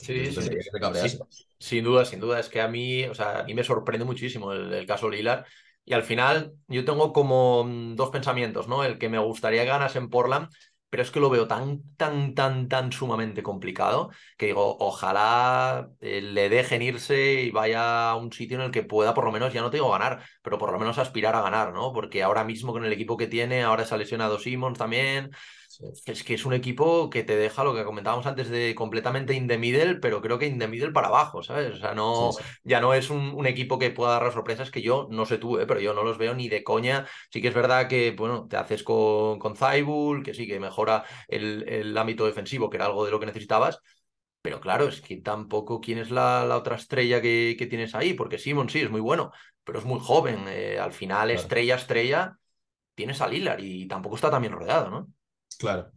[0.00, 1.18] Sí, sí, sí.
[1.58, 2.40] Sin duda, sin duda.
[2.40, 5.46] Es que a mí, o sea, a mí me sorprende muchísimo el, caso Lilar.
[5.84, 8.84] Y al final yo tengo como mm, dos pensamientos, ¿no?
[8.84, 10.48] El que me gustaría ganas en Portland,
[10.88, 16.20] pero es que lo veo tan, tan, tan, tan sumamente complicado que digo, ojalá eh,
[16.20, 19.52] le dejen irse y vaya a un sitio en el que pueda por lo menos,
[19.52, 21.92] ya no te digo ganar, pero por lo menos aspirar a ganar, ¿no?
[21.92, 25.30] Porque ahora mismo con el equipo que tiene, ahora se ha lesionado Simmons también,
[26.06, 29.48] es que es un equipo que te deja lo que comentábamos antes de completamente in
[29.48, 31.74] the middle, pero creo que in the middle para abajo, ¿sabes?
[31.74, 32.30] O sea, no,
[32.64, 35.66] ya no es un, equipo que pueda dar sorpresas que yo no sé tú, ¿eh?
[35.66, 37.06] pero yo no los veo ni de coña.
[37.30, 41.04] Sí que es verdad que, bueno, te haces con, con Zaibul, que sí, que mejora
[41.28, 43.80] el, el ámbito defensivo, que era algo de lo que necesitabas.
[44.42, 48.14] Pero claro, es que tampoco quién es la, la otra estrella que, que, tienes ahí,
[48.14, 49.32] porque Simon sí es muy bueno,
[49.64, 50.44] pero es muy joven.
[50.48, 52.38] Eh, al final, estrella, estrella,
[52.94, 55.08] tienes a Lillard y tampoco está tan bien rodeado, ¿no?
[55.58, 55.92] Claro.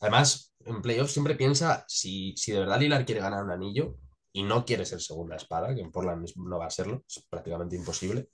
[0.00, 3.96] Además, en playoffs siempre piensa si, si de verdad Lilar quiere ganar un anillo
[4.32, 7.76] y no quiere ser segunda espada, que en Portland no va a serlo, es prácticamente
[7.76, 8.28] imposible,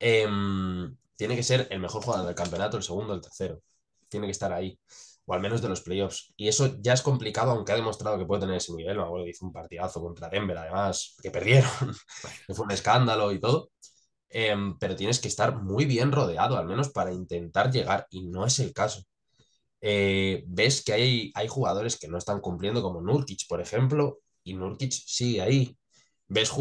[0.00, 3.62] em, tiene que ser el mejor jugador del campeonato, el segundo, el tercero.
[4.08, 4.78] Tiene que estar ahí,
[5.26, 6.32] o al menos de los playoffs.
[6.36, 8.96] Y eso ya es complicado, aunque ha demostrado que puede tener ese nivel.
[8.98, 11.70] Me acuerdo que hizo un partidazo contra Denver, además, que perdieron,
[12.46, 13.70] que fue un escándalo y todo.
[14.30, 18.46] Em, pero tienes que estar muy bien rodeado, al menos para intentar llegar, y no
[18.46, 19.02] es el caso.
[19.80, 24.54] Eh, ves que hay, hay jugadores que no están cumpliendo, como Nurkic, por ejemplo, y
[24.54, 25.76] Nurkic sigue ahí.
[26.28, 26.52] Ves,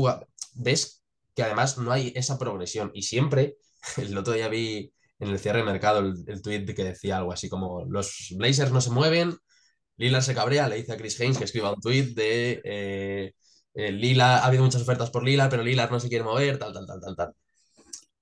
[0.55, 1.03] ves
[1.35, 3.57] que además no hay esa progresión y siempre,
[3.97, 7.33] el otro día vi en el cierre de mercado el, el tweet que decía algo
[7.33, 9.35] así como los Blazers no se mueven,
[9.97, 13.33] Lila se cabrea, le dice a Chris Haynes que escriba un tweet de eh,
[13.73, 16.73] eh, Lila, ha habido muchas ofertas por Lila, pero Lila no se quiere mover, tal,
[16.73, 17.33] tal, tal, tal, tal.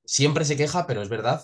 [0.06, 1.42] Siempre se queja, pero es verdad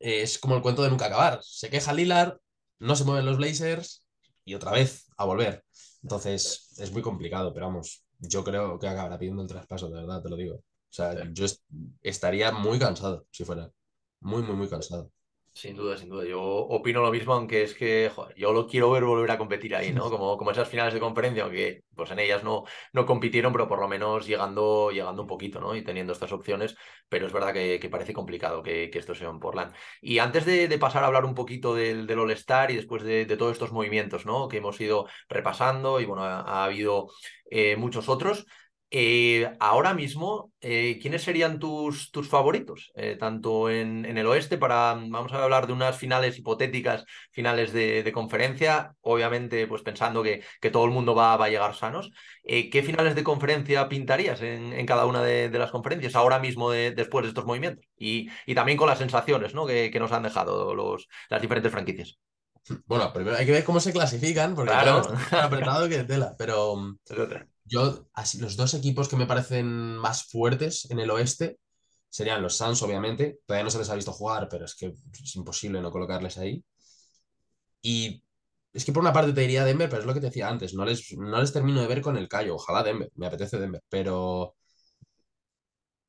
[0.00, 1.40] es como el cuento de nunca acabar.
[1.42, 2.38] Se queja Lillard,
[2.80, 4.04] no se mueven los Blazers
[4.44, 5.64] y otra vez a volver.
[6.02, 10.22] Entonces es muy complicado, pero vamos, yo creo que acabará pidiendo el traspaso, de verdad,
[10.22, 10.56] te lo digo.
[10.56, 11.46] O sea, yo
[12.02, 13.70] estaría muy cansado si fuera.
[14.20, 15.10] Muy, muy, muy cansado.
[15.52, 16.24] Sin duda, sin duda.
[16.24, 19.92] Yo opino lo mismo, aunque es que yo lo quiero ver volver a competir ahí,
[19.92, 20.08] ¿no?
[20.08, 23.80] Como, como esas finales de conferencia, aunque pues en ellas no, no compitieron, pero por
[23.80, 25.74] lo menos llegando, llegando un poquito, ¿no?
[25.74, 26.76] Y teniendo estas opciones,
[27.08, 29.74] pero es verdad que, parece complicado que, esto sea en Portland.
[30.00, 33.52] Y antes de, pasar a hablar un poquito del, del All-Star y después de, todos
[33.52, 34.48] estos movimientos, ¿no?
[34.48, 37.08] Que hemos ido repasando y bueno, ha, habido
[37.50, 38.46] eh, muchos otros.
[38.92, 42.90] Eh, ahora mismo, eh, ¿quiénes serían tus, tus favoritos?
[42.96, 47.72] Eh, tanto en, en, el oeste, para, vamos a hablar de unas finales hipotéticas, finales
[47.72, 51.76] de, de conferencia, obviamente pues pensando que, que, todo el mundo va, va a llegar
[51.76, 52.10] sanos.
[52.42, 56.70] ¿Qué finales de conferencia pintarías en, en cada una de, de, las conferencias ahora mismo
[56.72, 57.86] de, después de estos movimientos?
[57.96, 59.66] Y, y, también con las sensaciones ¿no?
[59.66, 62.18] que, que nos han dejado los, las diferentes franquicias.
[62.86, 66.76] Bueno, primero hay que ver cómo se clasifican, porque claro, claro apretado que tela, pero...
[67.70, 71.60] Yo, así, los dos equipos que me parecen más fuertes en el oeste
[72.08, 73.38] serían los Suns, obviamente.
[73.46, 76.64] Todavía no se les ha visto jugar, pero es que es imposible no colocarles ahí.
[77.80, 78.24] Y
[78.72, 80.74] es que por una parte te diría Denver, pero es lo que te decía antes.
[80.74, 82.56] No les, no les termino de ver con el callo.
[82.56, 84.56] Ojalá Denver, me apetece Denver, pero.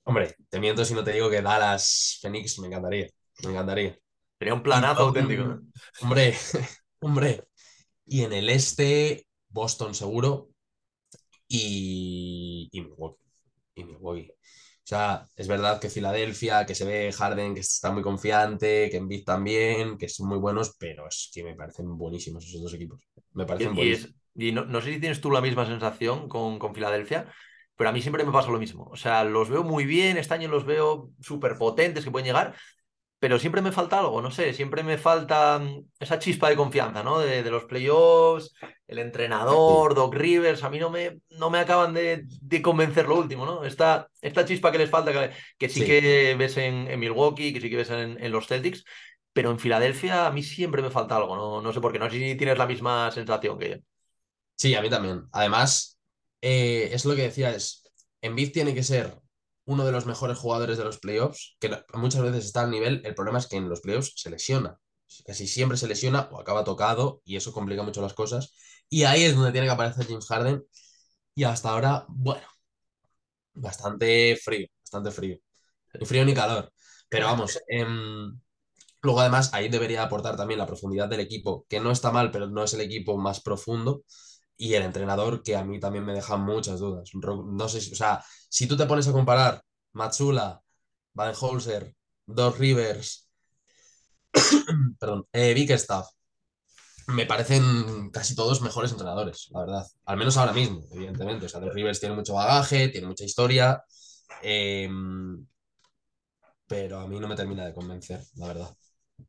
[0.04, 3.08] Hombre, te miento si no te digo que Dallas, Phoenix, me encantaría.
[3.44, 3.98] Me encantaría.
[4.40, 5.60] Sería un planazo auténtico.
[6.02, 6.36] Hombre,
[7.02, 7.44] hombre.
[8.08, 10.51] Y en el este, Boston seguro
[11.52, 13.24] y, y Milwaukee.
[13.76, 14.32] Y Milwaukee.
[14.32, 18.98] O sea, es verdad que Filadelfia, que se ve Harden, que está muy confiante, que
[18.98, 23.00] Embiid también, que son muy buenos, pero es que me parecen buenísimos esos dos equipos.
[23.34, 24.16] Me parecen y, buenísimos.
[24.36, 27.32] Y, no, no, sé si tienes tú la misma sensación con, con Filadelfia,
[27.76, 28.90] pero a mí siempre me pasa lo mismo.
[28.92, 32.56] O sea, los veo muy bien, este año los veo súper potentes que pueden llegar,
[33.22, 37.04] pero siempre me falta algo, no sé, siempre me falta mm, esa chispa de confianza,
[37.04, 37.20] ¿no?
[37.20, 38.52] De, de los playoffs,
[38.88, 43.20] el entrenador, Doc Rivers, a mí no me, no me acaban de, de convencer lo
[43.20, 43.64] último, ¿no?
[43.64, 47.54] Esta, esta chispa que les falta, que, que sí, sí, que ves en, en, Milwaukee,
[47.54, 48.84] que sí que ves en, en, los Celtics,
[49.32, 52.10] pero en Filadelfia a mí siempre me falta algo, no, no sé por qué, no
[52.10, 53.76] sé si tienes la misma sensación que yo.
[54.56, 55.26] Sí, a mí también.
[55.32, 55.96] Además,
[56.42, 57.84] eh, es lo que decía, es,
[58.20, 59.16] Embiid tiene que ser
[59.72, 63.16] uno de los mejores jugadores de los playoffs, que muchas veces está al nivel, el
[63.16, 64.78] problema es que en los playoffs se lesiona.
[65.26, 68.54] Casi siempre se lesiona o acaba tocado y eso complica mucho las cosas.
[68.90, 70.64] Y ahí es donde tiene que aparecer James Harden.
[71.36, 72.46] Y hasta ahora, bueno,
[73.54, 75.38] bastante frío, bastante frío.
[76.00, 76.72] Ni frío ni calor.
[77.10, 77.86] Pero vamos, eh,
[79.02, 82.48] luego además ahí debería aportar también la profundidad del equipo, que no está mal, pero
[82.48, 84.04] no es el equipo más profundo
[84.62, 87.10] y el entrenador que a mí también me deja muchas dudas.
[87.16, 90.62] No sé, si, o sea, si tú te pones a comparar Matsula,
[91.14, 91.96] Van Holzer,
[92.28, 93.28] Doc Rivers,
[95.00, 96.10] perdón, eh, Bickerstaff,
[97.08, 99.86] me parecen casi todos mejores entrenadores, la verdad.
[100.06, 101.48] Al menos ahora mismo, evidentemente.
[101.48, 103.84] O sea, Doc Rivers tiene mucho bagaje, tiene mucha historia,
[104.44, 104.88] eh,
[106.68, 108.78] pero a mí no me termina de convencer, la verdad.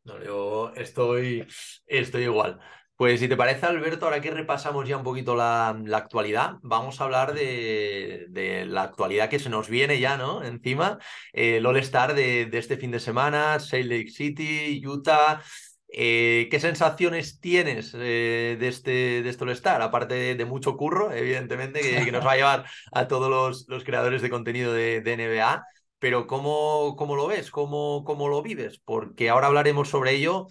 [0.04, 1.46] No, yo estoy,
[1.86, 2.60] estoy igual.
[3.02, 7.04] Pues si te parece, Alberto, ahora que repasamos ya un poquito la, actualidad, vamos a
[7.04, 10.44] hablar de, la actualidad que se nos viene ya, ¿no?
[10.44, 11.00] Encima,
[11.32, 15.42] el All-Star de, este fin de semana, Salt Lake City, Utah.
[15.88, 18.90] Eh, ¿Qué sensaciones tienes eh, de este,
[19.24, 19.82] de este All-Star?
[19.82, 23.82] Aparte de, mucho curro, evidentemente, que, que, nos va a llevar a todos los, los
[23.82, 25.64] creadores de contenido de, de NBA.
[25.98, 27.50] Pero ¿cómo, cómo lo ves?
[27.50, 28.78] ¿Cómo, ¿Cómo lo vives?
[28.78, 30.46] Porque ahora hablaremos sobre ello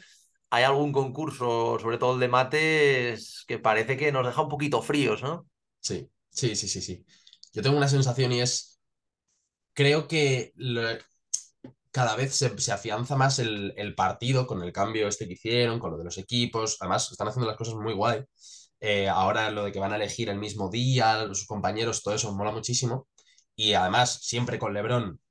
[0.52, 4.82] hay algún concurso, sobre todo el de mates, que parece que nos deja un poquito
[4.82, 5.48] fríos, ¿no?
[5.80, 7.06] Sí, sí, sí, sí, sí.
[7.54, 8.80] Yo tengo una sensación y es,
[9.74, 10.54] creo que
[11.90, 15.92] cada vez se, afianza más el, el, partido con el cambio este que hicieron, con
[15.92, 18.24] lo de los equipos, además están haciendo las cosas muy guay.
[18.82, 22.34] Eh, ahora lo de que van a elegir el mismo día, sus compañeros, todo eso
[22.34, 23.08] mola muchísimo.
[23.56, 25.22] Y además, siempre con Lebron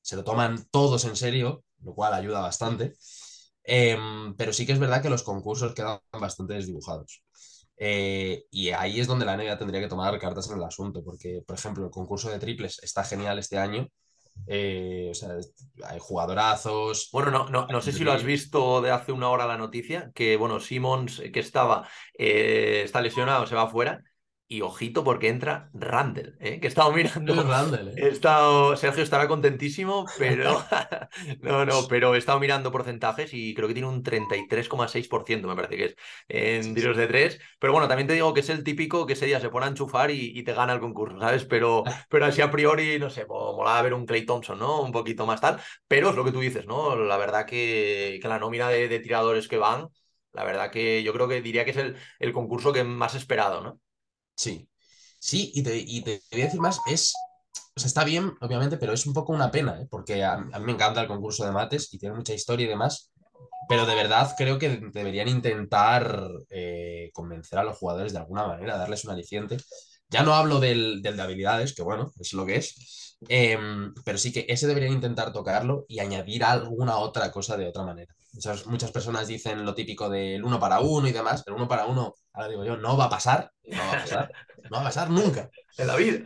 [0.00, 2.94] se lo toman todos en serio, lo cual ayuda bastante.
[3.64, 3.96] Eh,
[4.36, 7.22] pero sí que es verdad que los concursos quedan bastante desdibujados.
[7.76, 11.42] Eh, y ahí es donde la NBA tendría que tomar cartas en el asunto, porque,
[11.46, 13.88] por ejemplo, el concurso de triples está genial este año.
[14.46, 15.36] Eh, o sea,
[15.84, 17.08] hay jugadorazos.
[17.12, 20.10] Bueno, no, no, no sé si lo has visto de hace una hora la noticia,
[20.14, 24.02] que bueno, Simmons, que estaba, eh, está lesionado, se va afuera,
[24.46, 26.60] y ojito porque entra Randall, ¿eh?
[26.60, 27.34] que he estado mirando.
[27.42, 27.94] Randall, ¿eh?
[27.96, 30.62] he estado, Sergio estará contentísimo, pero
[31.40, 35.76] no, no, pero he estado mirando porcentajes y creo que tiene un 33,6%, me parece
[35.76, 35.96] que es,
[36.28, 37.40] en tiros de tres.
[37.58, 39.70] Pero bueno, también te digo que es el típico que ese día se pone a
[39.70, 41.44] enchufar y, y te gana el concurso, ¿sabes?
[41.44, 44.82] Pero, pero así a priori, no sé, mola ver un Clay Thompson, ¿no?
[44.82, 45.60] Un poquito más tal.
[45.88, 46.96] Pero es lo que tú dices, ¿no?
[46.96, 49.88] La verdad que, que la nómina de, de tiradores que van,
[50.32, 53.62] la verdad que yo creo que diría que es el, el concurso que más esperado,
[53.62, 53.80] ¿no?
[54.36, 54.68] Sí,
[55.18, 57.14] sí, y te, y te voy a decir más, es,
[57.76, 59.86] o sea, está bien, obviamente, pero es un poco una pena, ¿eh?
[59.90, 63.12] porque a, mí me encanta el concurso de mates y tiene mucha historia y demás,
[63.68, 68.76] pero de verdad creo que deberían intentar eh, convencer a los jugadores de alguna manera,
[68.76, 69.56] darles un aliciente.
[70.08, 74.18] Ya no hablo del, del de habilidades, que bueno, es lo que es, em, pero
[74.18, 78.14] sí que ese deberían intentar tocarlo y añadir alguna otra cosa de otra manera.
[78.32, 81.86] Muchas, muchas personas dicen lo típico del uno para uno y demás, el uno para
[81.86, 84.32] uno, ahora digo yo, no va a pasar, no va a pasar,
[84.70, 85.50] no va a pasar nunca.
[85.76, 86.20] En la vida,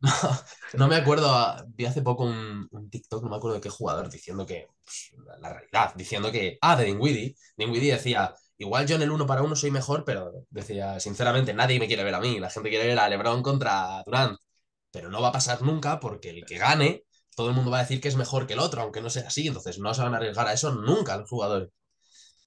[0.74, 4.46] No, me acuerdo, vi hace poco un, TikTok, no me acuerdo de qué jugador, diciendo
[4.46, 9.10] que, pues, la realidad, diciendo que, ah, de Dinwiddie, Dinwiddie decía, igual yo en el
[9.10, 12.50] uno para uno soy mejor, pero decía, sinceramente, nadie me quiere ver a mí, la
[12.50, 14.38] gente quiere ver a LeBron contra Durant,
[14.92, 17.04] pero no va a pasar nunca porque el que gane,
[17.36, 19.26] todo el mundo va a decir que es mejor que el otro, aunque no sea
[19.28, 21.70] así, entonces no se van a arriesgar a eso nunca los jugadores.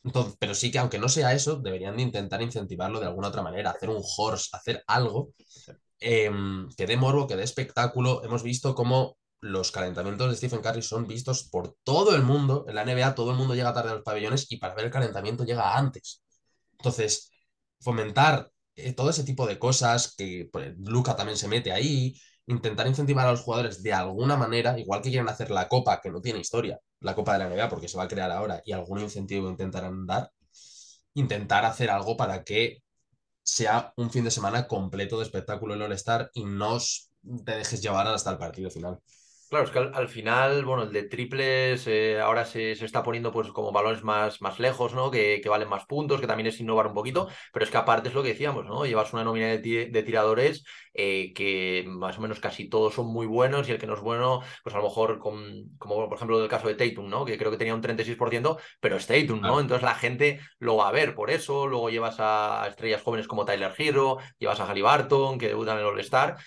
[0.04, 3.42] Entonces, pero sí que aunque no sea eso, deberían de intentar incentivarlo de alguna otra
[3.42, 5.32] manera, hacer un horse, hacer algo
[6.06, 8.24] Em, que dé morbo, que dé espectáculo.
[8.26, 12.66] Hemos visto cómo los calentamientos de Stephen Curry son vistos por todo el mundo.
[12.68, 14.92] En la NBA todo el mundo llega tarde a los pabellones y para ver el
[14.92, 16.24] calentamiento llega antes.
[16.78, 17.32] Entonces,
[17.82, 22.16] fomentar eh, todo ese tipo de cosas, que pues, Luca también se mete ahí,
[22.48, 26.10] intentar incentivar a los jugadores de alguna manera, igual que quieren hacer la Copa, que
[26.10, 28.72] no tiene historia, la Copa de la NBA, porque se va a crear ahora y
[28.72, 30.32] algún incentivo intentarán dar,
[31.16, 32.84] intentar hacer algo para que
[33.44, 36.80] sea un fin de semana completo de espectáculo en All-Star y no
[37.46, 39.00] te dejes llevar hasta el partido final.
[39.54, 43.52] Claro, es que al, final, bueno, el de triples eh, ahora se, está poniendo pues
[43.52, 45.12] como balones más, más lejos, ¿no?
[45.12, 48.16] Que, valen más puntos, que también es innovar un poquito, pero es que aparte es
[48.16, 48.84] lo que decíamos, ¿no?
[48.88, 50.64] Llevas una nómina de, tiradores
[50.96, 54.00] eh, que más o menos casi todos son muy buenos y el que no es
[54.02, 57.24] bueno, pues a lo mejor con, como por ejemplo el caso de Tatum, ¿no?
[57.24, 59.60] Que creo que tenía un 36%, pero es Tatum, ¿no?
[59.60, 63.46] Entonces la gente lo va a ver por eso, luego llevas a estrellas jóvenes como
[63.46, 66.38] Tyler Hero, llevas a Halliburton, que debutan en el All-Star,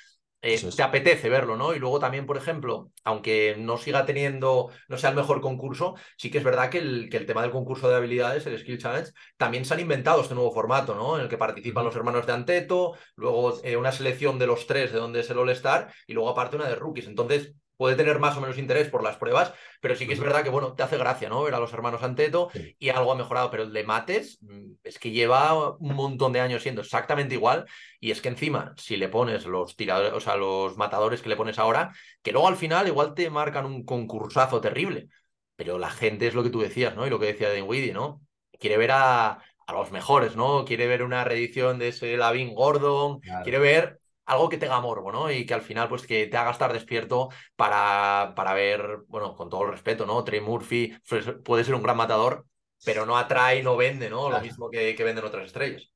[0.42, 1.74] eh, te apetece verlo, ¿no?
[1.74, 6.30] Y luego también, por ejemplo, aunque no siga teniendo, no sea el mejor concurso, sí
[6.30, 9.10] que es verdad que el, que el tema del concurso de habilidades, el Skill Challenge,
[9.36, 11.16] también se han inventado este nuevo formato, ¿no?
[11.16, 14.92] En el que participan los hermanos de Anteto, luego eh, una selección de los tres
[14.92, 17.08] de donde es el All-Star y luego aparte una de rookies.
[17.08, 20.42] Entonces, puede tener más o menos interés por las pruebas, pero sí que es verdad
[20.42, 21.42] que, bueno, te hace gracia, ¿no?
[21.42, 24.98] Ver a los hermanos Anteto y algo ha mejorado, pero el de Mates mm, es
[24.98, 27.66] que lleva un montón de años siendo exactamente igual
[28.00, 31.36] y es que encima, si le pones los tiradores, o sea, los matadores que le
[31.36, 35.08] pones ahora, que luego al final igual te marcan un concursazo terrible,
[35.56, 37.06] pero la gente es lo que tú decías, ¿no?
[37.06, 38.20] Y lo que decía Dinwiddie, ¿no?
[38.58, 40.64] Quiere ver a, a los mejores, ¿no?
[40.64, 45.30] Quiere ver una reedición de ese Lavin Gordon, quiere ver algo que tenga morbo, ¿no?
[45.30, 49.48] Y que al final, pues que te haga estar despierto para, para ver, bueno, con
[49.48, 50.22] todo el respeto, ¿no?
[50.24, 50.96] Trey Murphy
[51.44, 52.46] puede ser un gran matador,
[52.84, 54.28] pero no atrae, no vende, ¿no?
[54.28, 55.90] Lo mismo que, que venden otras estrellas.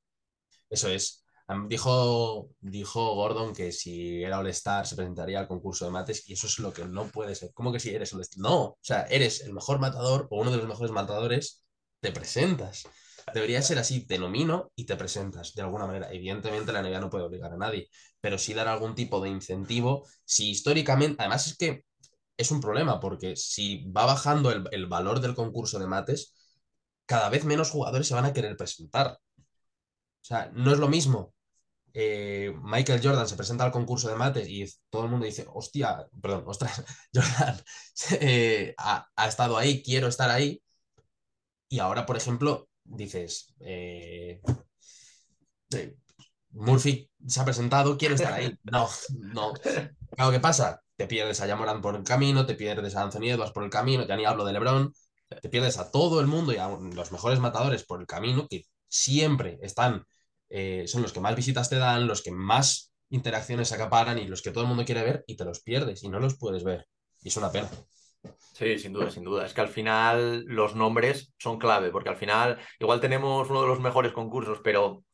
[0.69, 1.25] Eso es.
[1.67, 6.47] Dijo, dijo Gordon que si era All-Star se presentaría al concurso de mates y eso
[6.47, 7.51] es lo que no puede ser.
[7.53, 8.39] ¿Cómo que si eres All-Star?
[8.39, 11.65] No, o sea, eres el mejor matador o uno de los mejores matadores,
[11.99, 12.85] te presentas.
[13.35, 16.13] Debería ser así, te nomino y te presentas de alguna manera.
[16.13, 17.89] Evidentemente la NBA no puede obligar a nadie,
[18.21, 20.07] pero sí dar algún tipo de incentivo.
[20.25, 21.85] Si históricamente, además es que
[22.37, 26.35] es un problema, porque si va bajando el, valor del concurso de mates,
[27.07, 29.19] cada vez menos jugadores se van a querer presentar.
[29.39, 31.35] O sea, no es lo mismo.
[31.95, 36.07] Eh, Michael Jordan se presenta al concurso de mates y todo el mundo dice, hostia,
[36.23, 37.61] perdón, ostras, Jordan
[38.21, 40.63] eh, ha, ha estado ahí, quiero estar ahí.
[41.69, 44.41] Y ahora, por ejemplo, dices, eh,
[45.75, 45.97] eh,
[46.51, 48.57] Murphy se ha presentado, quiero estar ahí.
[48.65, 48.89] No,
[49.33, 49.53] no.
[50.11, 50.81] Claro, ¿qué pasa?
[50.97, 54.07] Te pierdes a Yamoran por el camino, te pierdes a Anthony Edwards por el camino,
[54.07, 54.93] ya ni hablo de LeBron,
[55.41, 58.65] te pierdes a todo el mundo y a los mejores matadores por el camino, que
[58.89, 60.05] siempre están,
[60.51, 64.43] eh, son los que más visitas te dan, los que más interacciones acaparan y los
[64.43, 66.87] que todo el mundo quiere ver y te los pierdes y no los puedes ver.
[67.23, 67.71] Y es una pena.
[68.37, 69.47] Sí, sin duda, sin duda.
[69.47, 73.69] Es que al final los nombres son clave, porque al final igual tenemos uno de
[73.69, 75.05] los mejores concursos, pero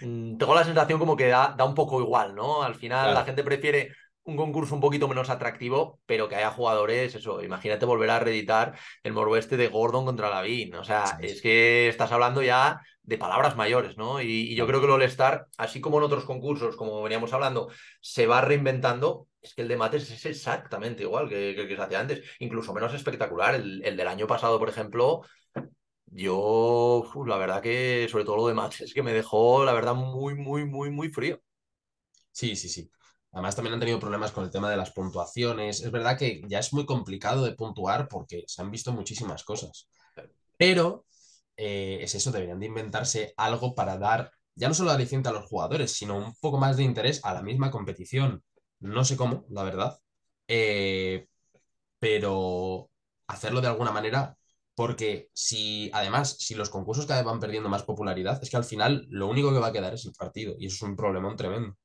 [0.00, 2.62] mm, tengo la sensación como que da, da, un poco igual, ¿no?
[2.62, 3.92] Al final la gente prefiere
[4.24, 8.76] un concurso un poquito menos atractivo, pero que haya jugadores, eso, imagínate volver a reeditar
[9.02, 10.74] el moroeste de Gordon contra Lavín.
[10.74, 14.20] O sea, es que estás hablando ya de palabras mayores, ¿no?
[14.20, 17.68] Y, yo creo que el All-Star, así como en otros concursos, como veníamos hablando,
[18.00, 19.26] se va reinventando.
[19.40, 22.74] Es que el de Mates es exactamente igual que, el que se hacía antes, incluso
[22.74, 23.54] menos espectacular.
[23.54, 25.22] El, del año pasado, por ejemplo,
[26.06, 29.94] yo, la verdad que, sobre todo lo de Mates, es que me dejó, la verdad,
[29.94, 31.40] muy, muy, muy, muy frío.
[32.32, 32.90] Sí, sí, sí.
[33.32, 35.80] Además, también han tenido problemas con el tema de las puntuaciones.
[35.82, 39.88] Es verdad que ya es muy complicado de puntuar porque se han visto muchísimas cosas.
[40.56, 41.06] Pero
[41.56, 45.46] eh, es eso, deberían de inventarse algo para dar ya no solo aliciente a los
[45.46, 48.42] jugadores, sino un poco más de interés a la misma competición.
[48.80, 50.00] No sé cómo, la verdad.
[50.48, 51.26] Eh,
[51.98, 52.90] pero
[53.28, 54.36] hacerlo de alguna manera,
[54.74, 58.64] porque si, además, si los concursos cada vez van perdiendo más popularidad, es que al
[58.64, 61.36] final lo único que va a quedar es el partido, y eso es un problemón
[61.36, 61.76] tremendo.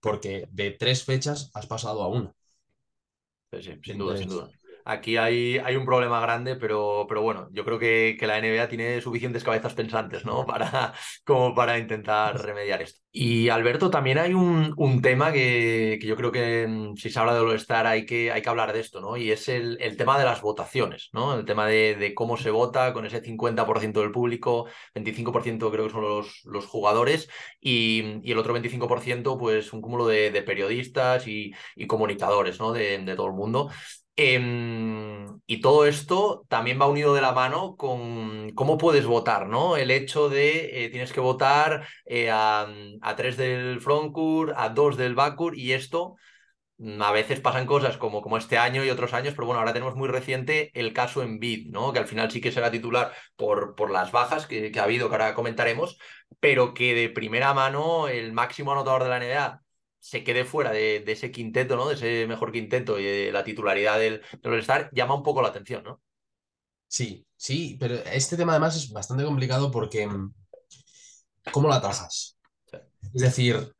[0.00, 2.34] porque de tres fechas has pasado a una.
[3.66, 4.50] Sí, sin duda, sin duda.
[4.84, 8.68] Aquí hay, hay un problema grande, pero, pero bueno, yo creo que, que, la NBA
[8.68, 10.46] tiene suficientes cabezas pensantes, ¿no?
[10.50, 10.92] Para,
[11.24, 13.00] como para intentar remediar esto.
[13.12, 17.18] Y Alberto, también hay un, un tema que, que, yo creo que mm, si se
[17.18, 19.16] habla de All-Star hay que, hay que hablar de esto, ¿no?
[19.16, 21.34] Y es el, el tema de las votaciones, ¿no?
[21.34, 25.92] El tema de, de cómo se vota con ese 50% del público, 25% creo que
[25.92, 27.28] son los, los jugadores
[27.60, 32.72] y, y, el otro 25% pues un cúmulo de, de periodistas y, y, comunicadores, ¿no?
[32.72, 33.70] De, de todo el mundo.
[34.16, 39.76] Eh, y todo esto también va unido de la mano con cómo puedes votar, ¿no?
[39.76, 42.68] El hecho de eh, tienes que votar eh, a,
[43.00, 46.16] a, tres del frontcourt, a dos del backcourt, y esto
[46.78, 49.72] mm, a veces pasan cosas como, como este año y otros años, pero bueno, ahora
[49.72, 51.92] tenemos muy reciente el caso en Bid, ¿no?
[51.92, 55.08] Que al final sí que será titular por, por las bajas que, que ha habido,
[55.08, 55.98] que ahora comentaremos,
[56.40, 59.62] pero que de primera mano el máximo anotador de la NBA
[60.00, 61.88] se quede fuera de, de, ese quinteto, ¿no?
[61.88, 65.48] De ese mejor quinteto y de la titularidad del, del All-Star, llama un poco la
[65.48, 66.02] atención, ¿no?
[66.88, 70.34] Sí, sí, pero este tema además es bastante complicado porque mm,
[71.52, 72.36] ¿cómo lo atajas?
[72.70, 72.78] Sí.
[73.14, 73.72] Es decir,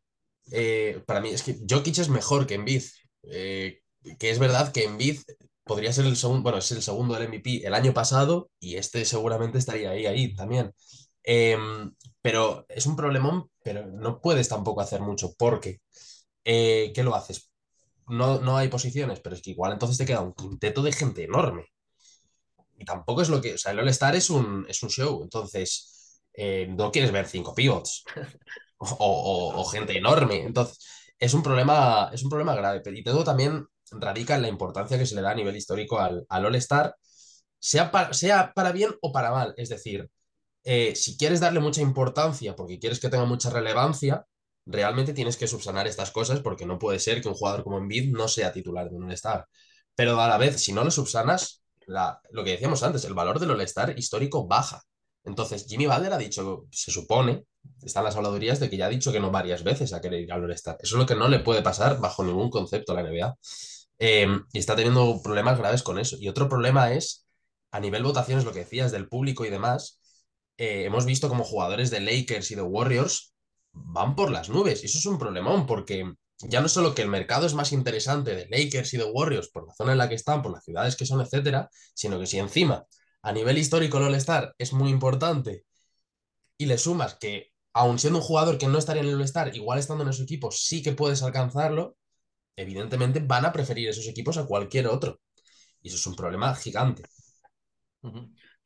[0.53, 2.85] eh, para mí es que Jokic es mejor que Embiid,
[3.25, 3.81] eh,
[4.19, 5.21] que es verdad que Embiid
[5.65, 9.05] podría ser el segundo, bueno, es el segundo del MVP el año pasado y este
[9.05, 10.73] seguramente estaría ahí, ahí también.
[11.25, 11.57] Eh,
[12.23, 15.81] pero es un problemón, pero no puedes tampoco hacer mucho porque
[16.45, 17.51] eh, ¿qué lo haces?
[18.09, 21.25] No, no hay posiciones, pero es que igual entonces te queda un quinteto de gente
[21.25, 21.67] enorme.
[22.77, 23.55] Y tampoco es lo que.
[23.55, 25.23] O sea, el All-Star es un, es un show.
[25.23, 28.05] Entonces, eh, no quieres ver cinco pivots
[28.79, 30.43] o, gente enorme.
[30.43, 30.79] Entonces,
[31.19, 32.83] es un problema, es un problema grave.
[32.87, 36.25] Y todo también radica en la importancia que se le da a nivel histórico al,
[36.29, 36.97] al All-Star,
[37.59, 39.55] sea, para, sea para bien o para mal.
[39.57, 40.11] Es decir,
[40.65, 44.27] eh, si quieres darle mucha importancia porque quieres que tenga mucha relevancia,
[44.67, 48.13] realmente tienes que subsanar estas cosas porque no puede ser que un jugador como Embiid
[48.13, 49.47] no sea titular de un All-Star.
[49.95, 53.39] Pero a la vez, si no lo subsanas, la, lo que decíamos antes, el valor
[53.41, 54.83] del All-Star histórico baja.
[55.25, 57.45] Entonces, Jimmy Butler ha dicho, se supone,
[57.83, 60.33] están las habladurías de que ya ha dicho que no varias veces a querer ir
[60.33, 60.79] al All-Star.
[60.81, 63.37] Eso es lo que no le puede pasar bajo ningún concepto a la NBA.
[63.99, 66.17] Eh, y está teniendo problemas graves con eso.
[66.19, 67.27] Y otro problema es,
[67.71, 70.01] a nivel votaciones, lo que decías del público y demás,
[70.57, 73.30] eh, hemos visto como jugadores de Lakers y de Warriors
[73.73, 74.83] van por las nubes.
[74.83, 76.13] Y eso es un problemón, porque
[76.43, 79.67] ya no solo que el mercado es más interesante de Lakers y de Warriors por
[79.67, 82.39] la zona en la que están, por las ciudades que son, etcétera, sino que si
[82.39, 82.85] encima
[83.23, 85.65] a nivel histórico el All-Star es muy importante
[86.57, 89.79] y le sumas que, aun siendo un jugador que no estaría en el All-Star, igual
[89.79, 91.97] estando en esos equipos sí que puedes alcanzarlo,
[92.57, 95.21] evidentemente van a preferir esos equipos a cualquier otro.
[95.83, 97.05] Y eso es un problema gigante.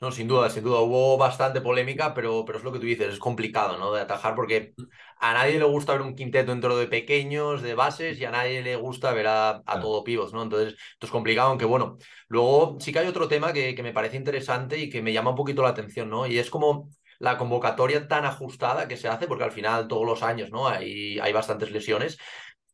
[0.04, 0.80] No, sin duda, sin duda.
[0.80, 3.90] Hubo bastante polémica, pero, pero es lo que tú dices, es complicado, ¿no?
[3.90, 4.74] De atajar, porque
[5.18, 8.60] a nadie le gusta ver un quinteto dentro de pequeños, de bases, y a nadie
[8.60, 10.42] le gusta ver a, todo pivos, ¿no?
[10.42, 11.96] Entonces, esto es complicado, aunque bueno.
[12.28, 15.30] Luego sí que hay otro tema que, que me parece interesante y que me llama
[15.30, 16.26] un poquito la atención, ¿no?
[16.26, 20.22] Y es como la convocatoria tan ajustada que se hace, porque al final todos los
[20.22, 20.68] años, ¿no?
[20.68, 22.18] Hay, hay bastantes lesiones.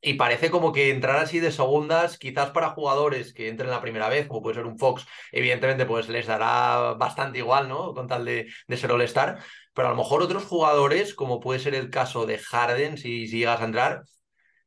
[0.02, 4.08] Y parece como que entrar así de segundas, quizás para jugadores que entren la primera
[4.08, 7.92] vez, como puede ser un Fox, evidentemente pues les dará bastante igual, ¿no?
[7.92, 9.40] Con tal de, de ser All-Star.
[9.74, 13.38] Pero a lo mejor otros jugadores, como puede ser el caso de Harden, si, si
[13.38, 14.02] llegas a entrar,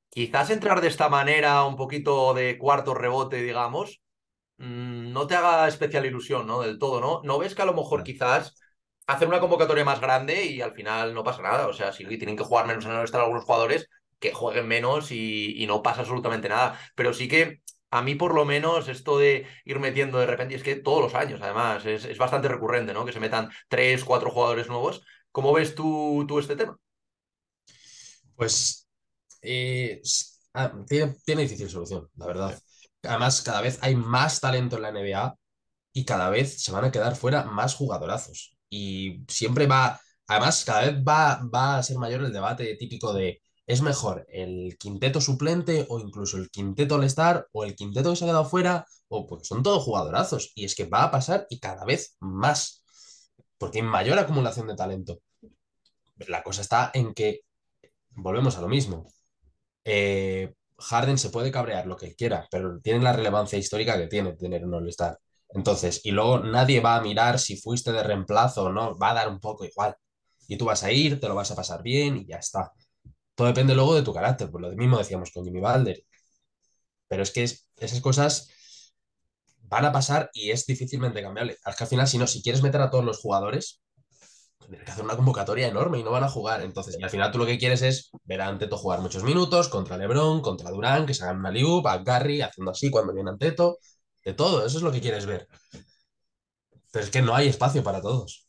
[0.10, 4.02] quizás entrar de esta manera, un poquito de cuarto rebote, digamos,
[4.58, 6.62] mmm, no te haga especial ilusión, ¿no?
[6.62, 7.22] Del todo, ¿no?
[7.24, 8.56] ¿No ves que a lo mejor quizás
[9.08, 11.68] hacer una convocatoria más grande y al final no pasa nada?
[11.68, 13.90] O sea, si tienen que jugar menos en el All-Star algunos jugadores,
[14.24, 16.80] que jueguen menos y, y, no pasa absolutamente nada.
[16.96, 17.62] Pero sí que
[17.92, 21.02] a mí por lo menos esto de ir metiendo de repente, y es que todos
[21.04, 23.06] los años además, es, es, bastante recurrente, ¿no?
[23.06, 25.04] Que se metan tres, cuatro jugadores nuevos.
[25.32, 26.78] ¿Cómo ves tú, tú este tema?
[28.36, 28.88] Pues
[29.42, 30.02] eh,
[30.88, 32.60] tiene, tiene, difícil solución, la verdad.
[33.04, 35.36] Además, cada vez hay más talento en la NBA
[35.94, 38.58] y cada vez se van a quedar fuera más jugadorazos.
[38.70, 43.43] Y siempre va, además, cada vez va, va a ser mayor el debate típico de
[43.66, 48.26] ¿Es mejor el quinteto suplente o incluso el quinteto all-star o el quinteto que se
[48.26, 48.86] ha quedado fuera?
[49.08, 50.52] O porque son todos jugadorazos.
[50.56, 52.84] Y es que va a pasar y cada vez más.
[53.58, 55.20] Porque hay mayor acumulación de talento.
[56.28, 57.42] La cosa está en que
[58.12, 59.08] volvemos a lo mismo.
[59.86, 64.34] Eh, Harden se puede cabrear lo que quiera, pero tiene la relevancia histórica que tiene
[64.34, 65.20] tener un all-star.
[65.50, 69.14] Entonces, y luego nadie va a mirar si fuiste de reemplazo o no, va a
[69.14, 69.96] dar un poco igual.
[70.48, 72.72] Y tú vas a ir, te lo vas a pasar bien y ya está.
[73.36, 76.04] Todo depende luego de tu carácter, por lo mismo decíamos con Jimmy Balder.
[77.08, 78.50] Pero es que es, esas cosas
[79.64, 81.58] van a pasar y es difícilmente cambiable.
[81.66, 83.82] Es que al final, si no, si quieres meter a todos los jugadores,
[84.60, 86.62] tienen que hacer una convocatoria enorme y no van a jugar.
[86.62, 89.70] Entonces, y al final tú lo que quieres es ver a Anteto jugar muchos minutos
[89.70, 93.32] contra LeBron, contra Durán, que se hagan una liup, a Gary haciendo así cuando viene
[93.32, 93.80] Anteto,
[94.24, 95.48] de todo, eso es lo que quieres ver.
[96.92, 98.48] Pero es que no hay espacio para todos.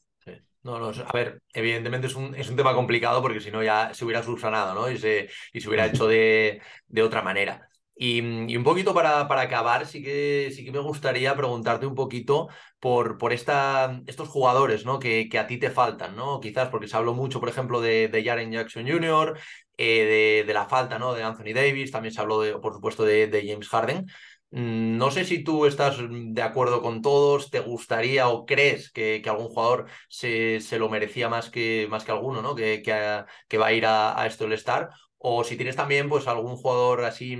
[0.64, 3.92] No, no, a ver, evidentemente es un, es un tema complicado porque si no ya
[3.92, 4.90] se hubiera subsanado, ¿no?
[4.90, 7.68] Y se, y se hubiera hecho de, de otra manera.
[7.96, 8.20] Y,
[8.56, 12.48] un poquito para, para, acabar, sí que, sí que me gustaría preguntarte un poquito
[12.80, 14.98] por, por esta, estos jugadores ¿no?
[14.98, 16.40] que, que a ti te faltan, ¿no?
[16.40, 19.38] Quizás porque se habló mucho, por ejemplo, de, de Jaren Jackson Jr.,
[19.76, 21.14] eh, de, de, la falta ¿no?
[21.14, 24.06] de Anthony Davis, también se habló, de, por supuesto, de, de James Harden.
[24.54, 29.20] Mm, no sé si tú estás de acuerdo con todos, te gustaría o crees que,
[29.22, 32.54] que algún jugador se, se, lo merecía más que, más que alguno, ¿no?
[32.54, 34.90] Que, que, va a ir a, a esto el Star.
[35.18, 37.36] O si tienes también pues algún jugador así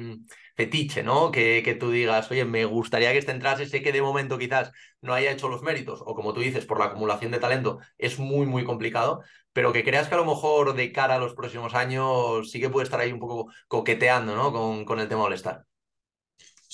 [0.57, 1.31] fetiche, ¿no?
[1.31, 4.73] Que, que tú digas, oye, me gustaría que este entrase, sé que de momento quizás
[5.01, 8.19] no haya hecho los méritos, o como tú dices, por la acumulación de talento, es
[8.19, 11.75] muy, muy complicado, pero que creas que a lo mejor de cara a los próximos
[11.75, 14.53] años sí que puede estar ahí un poco coqueteando, ¿no?
[14.53, 15.65] Con, con el tema del estar.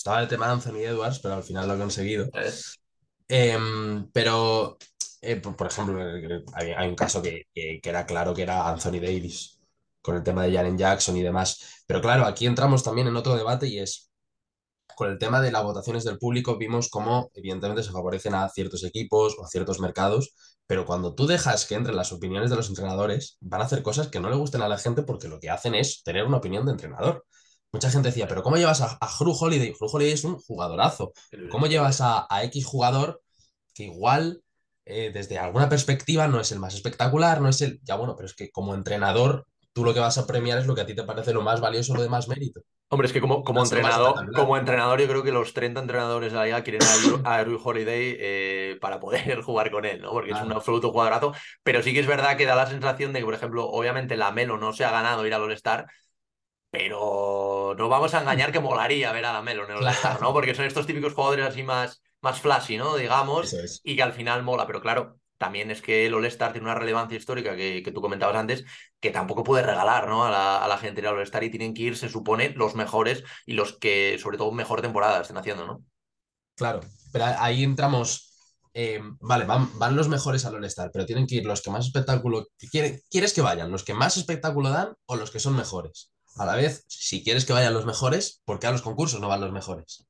[0.01, 2.31] Estaba el tema de Anthony Edwards, pero al final lo he conseguido.
[3.29, 3.59] Eh,
[4.11, 4.79] pero,
[5.21, 6.03] eh, por, por, ejemplo,
[6.55, 9.61] hay, hay un caso que, que, que, era claro que era Anthony Davis
[10.01, 11.83] con el tema de Jaren Jackson y demás.
[11.87, 14.11] Pero claro, aquí entramos también en otro debate y es,
[14.97, 18.83] con el tema de las votaciones del público, vimos cómo evidentemente se favorecen a ciertos
[18.85, 20.33] equipos o a ciertos mercados,
[20.67, 24.09] pero cuando tú dejas que entren las opiniones de los entrenadores, van a hacer cosas
[24.09, 26.65] que no le gusten a la gente porque lo que hacen es tener una opinión
[26.65, 27.27] de entrenador.
[27.73, 29.75] Mucha gente decía, pero ¿cómo llevas a, a Hru Holiday?
[29.79, 31.13] Hru Holiday es un jugadorazo.
[31.51, 33.23] ¿Cómo llevas a, a X jugador
[33.75, 34.43] que igual
[34.85, 37.81] eh, desde alguna perspectiva no es el más espectacular, no es el...
[37.85, 40.75] Ya bueno, pero es que como entrenador tú lo que vas a premiar es lo
[40.75, 42.61] que a ti te parece lo más valioso, lo de más mérito.
[42.89, 46.39] Hombre, es que como, como, entrenador, como entrenador, yo creo que los 30 entrenadores de
[46.39, 46.83] la liga quieren
[47.25, 50.11] a, Rui Holiday eh, para poder jugar con él, ¿no?
[50.11, 50.45] Porque claro.
[50.45, 51.33] es un absoluto cuadrazo.
[51.63, 54.33] Pero sí que es verdad que da la sensación de que, por ejemplo, obviamente la
[54.33, 55.87] Melo no se ha ganado ir al All-Star,
[56.71, 60.21] pero no vamos a engañar que molaría ver a la Melo en el All-Star, claro.
[60.21, 60.33] ¿no?
[60.33, 62.97] Porque son estos típicos jugadores así más, más flashy, ¿no?
[62.97, 63.81] Digamos, es.
[63.83, 64.67] y que al final mola.
[64.67, 68.37] Pero claro, también es que el All-Star tiene una relevancia histórica que, que, tú comentabas
[68.37, 68.65] antes,
[69.01, 70.25] que tampoco puede regalar ¿no?
[70.25, 73.25] a, la, a la gente del All-Star y tienen que ir, se supone, los mejores
[73.47, 75.85] y los que, sobre todo, mejor temporada estén haciendo, ¿no?
[76.57, 78.29] Claro, pero ahí entramos.
[78.75, 81.87] Eh, vale, van, van, los mejores al All-Star, pero tienen que ir los que más
[81.87, 82.47] espectáculo.
[82.71, 86.13] ¿Quieres, ¿Quieres que vayan los que más espectáculo dan o los que son mejores?
[86.37, 89.29] A la vez, si quieres que vayan los mejores, ¿por qué a los concursos no
[89.29, 90.07] van los mejores?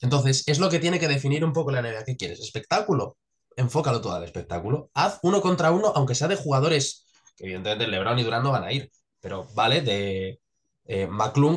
[0.00, 2.04] Entonces, es lo que tiene que definir un poco la NBA.
[2.04, 2.40] ¿Qué quieres?
[2.40, 3.16] ¿Espectáculo?
[3.56, 4.90] enfócalo todo al espectáculo.
[4.94, 8.64] Haz uno contra uno, aunque sea de jugadores que evidentemente LeBron y Durán no van
[8.64, 8.90] a ir,
[9.20, 10.40] pero vale, de
[10.86, 11.08] eh,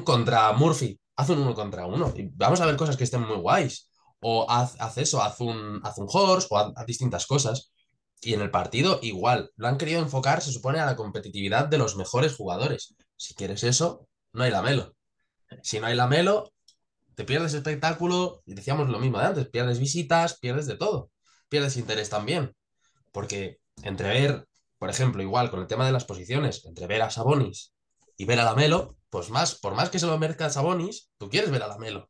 [0.04, 1.00] contra Murphy.
[1.16, 3.90] Haz un uno contra uno y vamos a ver cosas que estén muy guays.
[4.20, 7.72] O haz, eso, haz un, haz un horse o haz, distintas cosas.
[8.22, 11.78] Y en el partido, igual, lo han querido enfocar, se supone, a la competitividad de
[11.78, 12.96] los mejores jugadores.
[13.16, 14.96] Si quieres eso, no hay lamelo.
[15.62, 16.54] Si no hay lamelo,
[17.16, 21.12] te pierdes espectáculo, y decíamos lo mismo de antes, pierdes visitas, pierdes de todo
[21.50, 22.56] pierdes interés también.
[23.12, 24.48] Porque entre ver,
[24.78, 27.74] por ejemplo, igual con el tema de las posiciones, entre ver a Sabonis
[28.18, 31.52] y ver a Lamelo, pues más, por más que se lo merezca Sabonis, tú quieres
[31.52, 32.10] ver a Lamelo.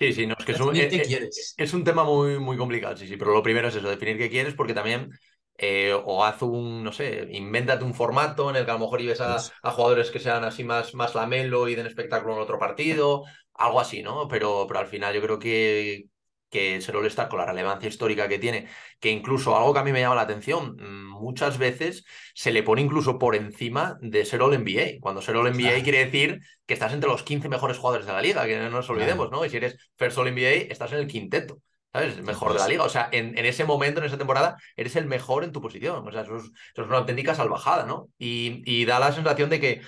[0.00, 1.28] Sí, sí, no, es que es un, es, eh,
[1.58, 4.30] es un, tema muy, muy complicado, sí, sí, pero lo primero es eso, definir qué
[4.30, 5.10] quieres, porque también,
[5.58, 9.02] eh, o haz un, no sé, invéntate un formato en el que a lo mejor
[9.02, 12.58] ibes a, a, jugadores que sean así más, más lamelo y den espectáculo en otro
[12.58, 14.26] partido, algo así, ¿no?
[14.26, 16.06] Pero, pero al final yo creo que,
[16.50, 18.66] que ser All-Star con la relevancia histórica que tiene,
[18.98, 22.62] que incluso algo que a mí me llama la atención, mm, muchas veces se le
[22.62, 25.00] pone incluso por encima de ser All-NBA.
[25.00, 25.82] Cuando ser All-NBA claro.
[25.82, 28.90] quiere decir que estás entre los 15 mejores jugadores de la liga, que no nos
[28.90, 29.42] olvidemos, claro.
[29.42, 29.46] ¿no?
[29.46, 31.62] Y si eres First All-NBA, estás en el quinteto.
[31.92, 32.22] ¿sabes?
[32.22, 32.84] Mejor de la liga.
[32.84, 36.06] O sea, en, en, ese momento, en esa temporada, eres el mejor en tu posición.
[36.06, 38.08] O sea, eso es, eso es una auténtica salvajada, ¿no?
[38.18, 39.80] Y, y, da la sensación de que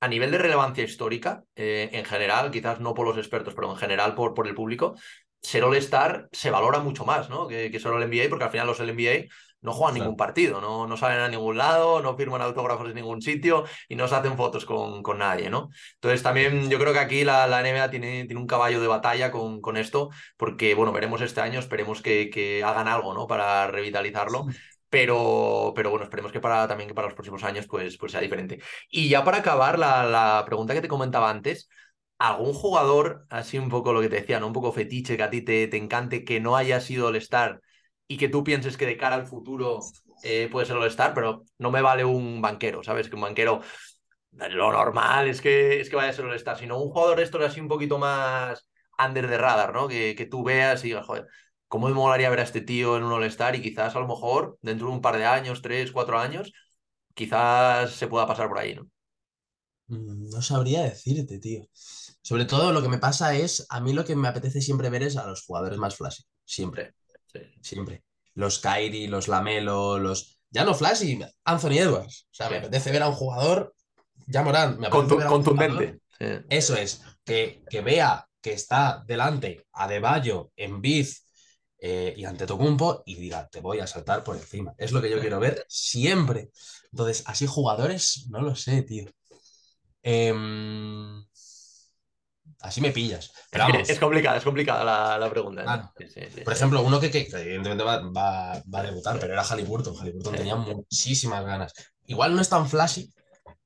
[0.00, 3.76] a nivel de relevancia histórica, eh, en general, quizás no por los expertos, pero en
[3.76, 4.94] general por, por el público,
[5.46, 7.46] ser All-Star se valora mucho más, ¿no?
[7.46, 9.26] Que, que ser All-NBA, porque al final los All-NBA
[9.60, 10.04] no juegan claro.
[10.04, 13.94] ningún partido, no, no salen a ningún lado, no firman autógrafos en ningún sitio y
[13.94, 15.70] no se hacen fotos con, con nadie, ¿no?
[15.94, 19.30] Entonces también yo creo que aquí la, la NBA tiene, tiene, un caballo de batalla
[19.30, 23.26] con, con, esto, porque bueno, veremos este año, esperemos que, que hagan algo, ¿no?
[23.28, 24.46] Para revitalizarlo.
[24.50, 24.58] Sí.
[24.88, 28.20] Pero, pero bueno, esperemos que para también que para los próximos años pues, pues sea
[28.20, 28.60] diferente.
[28.88, 31.68] Y ya para acabar, la, la pregunta que te comentaba antes,
[32.18, 34.46] algún jugador, así un poco lo que te decía, ¿no?
[34.48, 37.60] Un poco fetiche, que a ti te, te encante, que no haya sido el star
[38.08, 39.80] y que tú pienses que de cara al futuro
[40.22, 43.08] eh, puede ser el star pero no me vale un banquero, ¿sabes?
[43.08, 43.60] Que un banquero,
[44.32, 47.38] lo normal es que, es que vaya a ser el star sino un jugador esto
[47.40, 49.88] es así un poquito más under the radar, ¿no?
[49.88, 51.26] Que, que tú veas y digas, joder,
[51.68, 53.54] ¿cómo me molaría ver a este tío en un All-Star?
[53.56, 56.52] Y quizás a lo mejor dentro de un par de años, tres, cuatro años,
[57.14, 58.88] quizás se pueda pasar por ahí, ¿no?
[59.88, 61.68] Mm, no sabría decirte, tío.
[62.26, 65.04] Sobre todo lo que me pasa es, a mí lo que me apetece siempre ver
[65.04, 66.24] es a los jugadores más flashy.
[66.44, 66.92] Siempre.
[67.62, 68.02] Siempre.
[68.34, 70.40] Los Kyrie, los Lamelo, los...
[70.50, 72.26] Ya no flashy, Anthony Edwards.
[72.32, 73.76] O sea, me apetece ver a un jugador,
[74.26, 76.00] ya Morán, me apetece ver a un contundente.
[76.48, 81.26] Eso es, que, que vea que está delante a Deballo, en Biz
[81.78, 84.74] eh, y ante Tocumpo y diga, te voy a saltar por encima.
[84.78, 86.50] Es lo que yo quiero ver siempre.
[86.90, 89.08] Entonces, así jugadores, no lo sé, tío.
[90.02, 91.24] Em,
[92.60, 93.32] así me pillas.
[93.86, 95.92] es complicada, es complicada la, pregunta.
[95.98, 96.42] ¿eh?
[96.44, 99.96] por ejemplo, uno que, evidentemente va, a debutar, pero era Halliburton.
[99.96, 101.72] Halliburton tenía muchísimas ganas.
[102.06, 103.12] Igual no es tan flashy,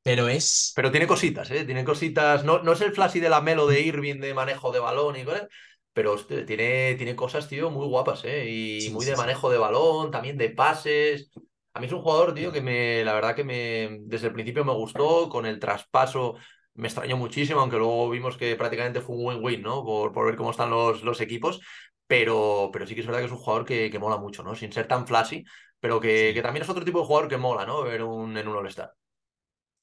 [0.03, 0.72] pero es.
[0.74, 1.64] Pero tiene cositas, ¿eh?
[1.64, 2.45] Tiene cositas.
[2.45, 5.24] No, no es el flashy de la Melo de Irving de manejo de balón y
[5.24, 5.49] cosas,
[5.93, 8.49] pero tiene, tiene cosas, tío, muy guapas, ¿eh?
[8.49, 11.30] Y muy de manejo de balón, también de pases.
[11.72, 14.64] A mí es un jugador, tío, que me, la verdad que me, desde el principio
[14.64, 16.34] me gustó, con el traspaso
[16.74, 19.84] me extrañó muchísimo, aunque luego vimos que prácticamente fue un win-win, ¿no?
[19.84, 21.60] Por, por ver cómo están los, los equipos,
[22.06, 24.54] pero, pero sí que es verdad que es un jugador que, que mola mucho, ¿no?
[24.54, 25.44] Sin ser tan flashy,
[25.78, 27.82] pero que, que, también es otro tipo de jugador que mola, ¿no?
[27.82, 28.92] Ver un, en un All-Star.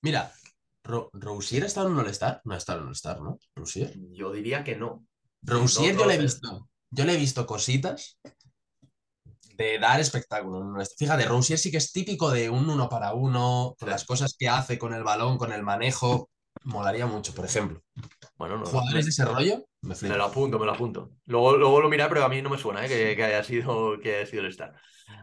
[0.01, 0.31] Mira,
[0.83, 2.41] ¿Rousier ha estado en un All-Star?
[2.45, 3.39] No ha estado en un All-Star, ¿no?
[3.55, 3.93] ¿Rousier?
[4.11, 5.05] Yo diría que no.
[5.41, 6.69] Rousier yo le he visto.
[6.89, 8.17] Yo le he visto cositas
[9.57, 10.73] de dar espectáculo.
[10.97, 14.47] Fíjate, Rousier sí que es típico de un uno para uno, con las cosas que
[14.47, 16.29] hace con el balón, con el manejo.
[16.63, 17.81] Molaría mucho, por ejemplo.
[18.37, 19.65] Bueno, no, ¿Jugadores de ese rollo?
[19.81, 21.11] Me, lo apunto, me lo apunto.
[21.25, 23.15] Luego, luego lo miraré, pero a mí no me suena ¿eh?
[23.15, 24.73] que, haya sido, que haya sido el Star.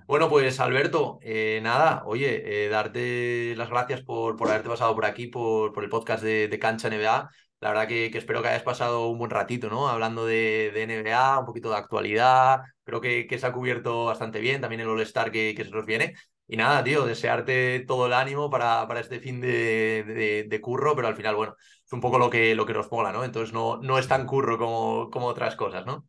[0.07, 5.05] Bueno, pues Alberto, eh, nada, oye, eh, darte las gracias por, por haberte pasado por
[5.05, 7.31] aquí, por, por el podcast de, de Cancha NBA.
[7.61, 9.89] La verdad que, espero que hayas pasado un buen ratito, ¿no?
[9.89, 12.61] Hablando de, NBA, un poquito de actualidad.
[12.85, 15.87] Creo que, que, se ha cubierto bastante bien, también el All-Star que, que se nos
[15.87, 16.15] viene.
[16.47, 21.09] Y nada, tío, desearte todo el ánimo para, para este fin de, de, curro, pero
[21.09, 23.25] al final, bueno, es un poco lo que, lo que nos mola, ¿no?
[23.25, 26.07] Entonces no, no es tan curro como, como otras cosas, ¿no?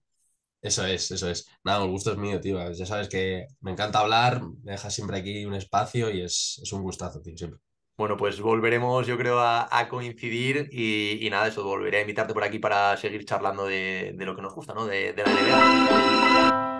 [0.61, 1.47] Eso es, eso es.
[1.63, 2.71] Nada, el gusto es mío, tío.
[2.71, 6.73] Ya sabes que me encanta hablar, me dejas siempre aquí un espacio y es, es
[6.73, 7.59] un gustazo, tío, siempre.
[7.97, 12.59] Bueno, pues volveremos, yo creo, a, coincidir y, nada, eso, volveré a invitarte por aquí
[12.59, 14.85] para seguir charlando de, lo que nos gusta, ¿no?
[14.85, 16.75] De, de la NBA.